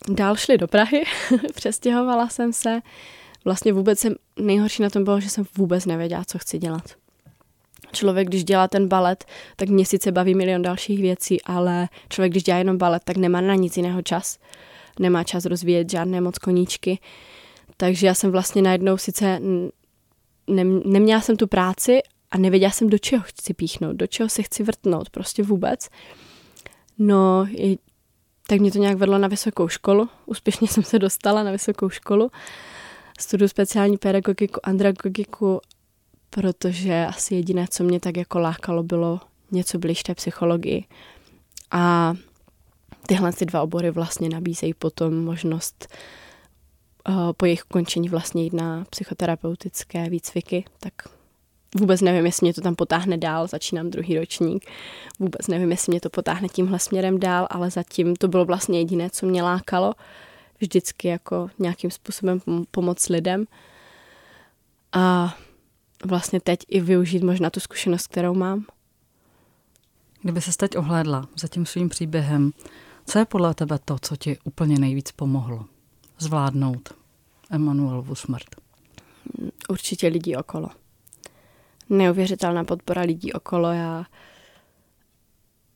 dál 0.09 0.37
šli 0.37 0.59
do 0.59 0.69
Prahy, 0.69 1.05
přestěhovala 1.55 2.29
jsem 2.29 2.53
se. 2.53 2.81
Vlastně 3.45 3.73
vůbec 3.73 3.99
jsem, 3.99 4.15
nejhorší 4.39 4.83
na 4.83 4.91
tom 4.91 5.05
bylo, 5.05 5.21
že 5.21 5.31
jsem 5.31 5.45
vůbec 5.57 5.87
nevěděla, 5.87 6.25
co 6.25 6.39
chci 6.39 6.59
dělat. 6.59 6.83
Člověk, 7.93 8.29
když 8.29 8.45
dělá 8.45 8.69
ten 8.69 8.89
balet, 8.89 9.25
tak 9.57 9.69
mě 9.69 9.87
sice 9.87 10.13
baví 10.13 10.35
milion 10.35 10.63
dalších 10.63 11.01
věcí, 11.01 11.43
ale 11.43 11.89
člověk, 12.09 12.33
když 12.33 12.43
dělá 12.43 12.59
jenom 12.59 12.79
balet, 12.79 13.05
tak 13.05 13.17
nemá 13.17 13.41
na 13.41 13.55
nic 13.55 13.77
jiného 13.77 14.03
čas. 14.03 14.39
Nemá 14.99 15.25
čas 15.25 15.45
rozvíjet 15.45 15.91
žádné 15.91 16.21
moc 16.21 16.39
koníčky. 16.39 16.99
Takže 17.77 18.07
já 18.07 18.15
jsem 18.15 18.31
vlastně 18.31 18.63
najednou 18.63 18.97
sice 18.97 19.41
ne, 20.47 20.65
neměla 20.85 21.21
jsem 21.21 21.37
tu 21.37 21.47
práci 21.47 22.01
a 22.31 22.39
nevěděla 22.39 22.71
jsem, 22.71 22.89
do 22.89 22.99
čeho 22.99 23.23
chci 23.27 23.55
píchnout, 23.55 23.97
do 23.97 24.07
čeho 24.07 24.29
se 24.29 24.43
chci 24.43 24.63
vrtnout, 24.63 25.11
prostě 25.11 25.43
vůbec. 25.43 25.89
No, 26.99 27.47
tak 28.51 28.61
mě 28.61 28.73
to 28.73 28.79
nějak 28.79 28.99
vedlo 28.99 29.19
na 29.19 29.29
vysokou 29.29 29.69
školu. 29.69 30.09
Úspěšně 30.27 30.69
jsem 30.69 30.83
se 30.83 30.99
dostala 30.99 31.43
na 31.43 31.51
vysokou 31.51 31.89
školu. 31.89 32.31
Studuju 33.21 33.49
speciální 33.49 33.99
pedagogiku, 33.99 34.61
andragogiku, 34.63 35.61
protože 36.31 37.07
asi 37.09 37.35
jediné, 37.35 37.67
co 37.71 37.85
mě 37.85 38.01
tak 38.01 38.17
jako 38.17 38.39
lákalo, 38.39 38.83
bylo 38.83 39.21
něco 39.51 39.79
blíž 39.79 40.03
té 40.03 40.15
psychologii. 40.15 40.85
A 41.71 42.15
tyhle 43.07 43.33
ty 43.33 43.47
dva 43.47 43.63
obory 43.63 43.91
vlastně 43.91 44.29
nabízejí 44.29 44.75
potom 44.75 45.25
možnost 45.25 45.89
uh, 47.09 47.33
po 47.33 47.45
jejich 47.45 47.65
ukončení 47.65 48.09
vlastně 48.09 48.43
jít 48.43 48.53
na 48.53 48.85
psychoterapeutické 48.91 50.11
výcviky, 50.11 50.65
tak 50.81 50.95
Vůbec 51.75 52.01
nevím, 52.01 52.27
jestli 52.27 52.45
mě 52.45 52.55
to 52.55 52.61
tam 52.61 52.75
potáhne 52.75 53.17
dál, 53.17 53.47
začínám 53.47 53.91
druhý 53.91 54.19
ročník. 54.19 54.71
Vůbec 55.19 55.47
nevím, 55.47 55.71
jestli 55.71 55.91
mě 55.91 56.01
to 56.01 56.11
potáhne 56.11 56.49
tímhle 56.49 56.79
směrem 56.79 57.21
dál, 57.21 57.47
ale 57.51 57.71
zatím 57.71 58.17
to 58.17 58.29
bylo 58.29 58.45
vlastně 58.45 58.79
jediné, 58.79 59.11
co 59.11 59.27
mě 59.27 59.43
lákalo. 59.43 59.95
Vždycky 60.61 61.09
jako 61.09 61.51
nějakým 61.59 61.91
způsobem 61.91 62.41
pomoct 62.71 63.09
lidem. 63.09 63.45
A 64.93 65.37
vlastně 66.05 66.41
teď 66.41 66.61
i 66.69 66.81
využít 66.81 67.23
možná 67.23 67.51
tu 67.51 67.61
zkušenost, 67.61 68.07
kterou 68.07 68.35
mám. 68.35 68.65
Kdyby 70.23 70.41
se 70.41 70.57
teď 70.57 70.77
ohlédla 70.77 71.29
za 71.37 71.49
tím 71.49 71.67
svým 71.67 71.89
příběhem, 71.89 72.53
co 73.07 73.19
je 73.19 73.25
podle 73.25 73.55
tebe 73.55 73.79
to, 73.85 73.97
co 74.03 74.17
ti 74.17 74.39
úplně 74.45 74.79
nejvíc 74.79 75.13
pomohlo 75.13 75.65
zvládnout 76.19 76.95
Emanuelovu 77.51 78.15
smrt? 78.15 78.57
Určitě 79.69 80.09
lidi 80.09 80.37
okolo 80.37 80.69
neuvěřitelná 81.91 82.65
podpora 82.65 83.03
lidí 83.03 83.33
okolo. 83.33 83.73
Já 83.73 84.05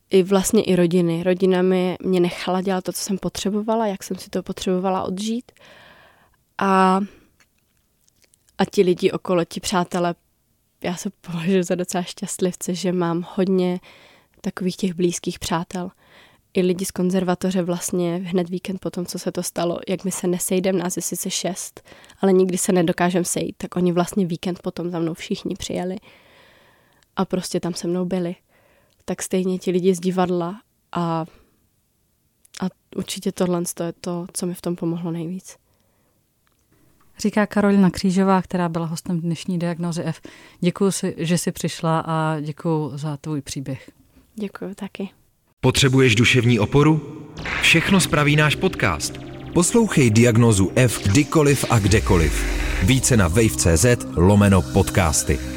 i 0.09 0.23
vlastně 0.23 0.63
i 0.63 0.75
rodiny. 0.75 1.23
Rodina 1.23 1.61
mi, 1.61 1.97
mě 2.01 2.19
nechala 2.19 2.61
dělat 2.61 2.83
to, 2.83 2.93
co 2.93 3.01
jsem 3.01 3.17
potřebovala, 3.17 3.87
jak 3.87 4.03
jsem 4.03 4.17
si 4.17 4.29
to 4.29 4.43
potřebovala 4.43 5.03
odžít. 5.03 5.51
A, 6.57 6.99
a 8.57 8.65
ti 8.65 8.81
lidi 8.81 9.11
okolo, 9.11 9.45
ti 9.45 9.59
přátelé, 9.59 10.15
já 10.83 10.95
se 10.95 11.09
považuji 11.21 11.63
za 11.63 11.75
docela 11.75 12.03
šťastlivce, 12.03 12.75
že 12.75 12.91
mám 12.91 13.27
hodně 13.35 13.79
takových 14.41 14.77
těch 14.77 14.93
blízkých 14.93 15.39
přátel 15.39 15.91
i 16.55 16.61
lidi 16.61 16.85
z 16.85 16.91
konzervatoře 16.91 17.61
vlastně 17.61 18.15
hned 18.15 18.49
víkend 18.49 18.79
po 18.79 18.89
tom, 18.89 19.05
co 19.05 19.19
se 19.19 19.31
to 19.31 19.43
stalo, 19.43 19.79
jak 19.87 20.03
my 20.05 20.11
se 20.11 20.27
nesejdeme, 20.27 20.79
nás 20.79 20.95
je 20.95 21.01
sice 21.01 21.29
šest, 21.29 21.89
ale 22.21 22.33
nikdy 22.33 22.57
se 22.57 22.71
nedokážeme 22.71 23.25
sejít, 23.25 23.55
tak 23.57 23.75
oni 23.75 23.91
vlastně 23.91 24.25
víkend 24.25 24.61
potom 24.61 24.89
za 24.89 24.99
mnou 24.99 25.13
všichni 25.13 25.55
přijeli 25.55 25.95
a 27.15 27.25
prostě 27.25 27.59
tam 27.59 27.73
se 27.73 27.87
mnou 27.87 28.05
byli. 28.05 28.35
Tak 29.05 29.21
stejně 29.21 29.59
ti 29.59 29.71
lidi 29.71 29.95
z 29.95 29.99
divadla 29.99 30.61
a 30.91 31.25
a 32.61 32.65
určitě 32.95 33.31
tohle 33.31 33.63
je 33.83 33.93
to, 33.93 34.27
co 34.33 34.45
mi 34.45 34.53
v 34.53 34.61
tom 34.61 34.75
pomohlo 34.75 35.11
nejvíc. 35.11 35.57
Říká 37.19 37.45
Karolina 37.45 37.89
Křížová, 37.89 38.41
která 38.41 38.69
byla 38.69 38.85
hostem 38.85 39.21
dnešní 39.21 39.59
diagnozy 39.59 40.03
F. 40.03 40.21
Děkuji, 40.59 40.91
že 41.17 41.37
jsi 41.37 41.51
přišla 41.51 41.99
a 41.99 42.39
děkuji 42.39 42.97
za 42.97 43.17
tvůj 43.17 43.41
příběh. 43.41 43.91
Děkuji 44.35 44.75
taky. 44.75 45.09
Potřebuješ 45.65 46.15
duševní 46.15 46.59
oporu? 46.59 47.01
Všechno 47.61 47.99
spraví 47.99 48.35
náš 48.35 48.55
podcast. 48.55 49.13
Poslouchej 49.53 50.09
diagnozu 50.09 50.71
F 50.75 51.07
kdykoliv 51.07 51.65
a 51.69 51.79
kdekoliv. 51.79 52.45
Více 52.83 53.17
na 53.17 53.27
wave.cz 53.27 53.85
lomeno 54.15 54.61
podcasty. 54.61 55.54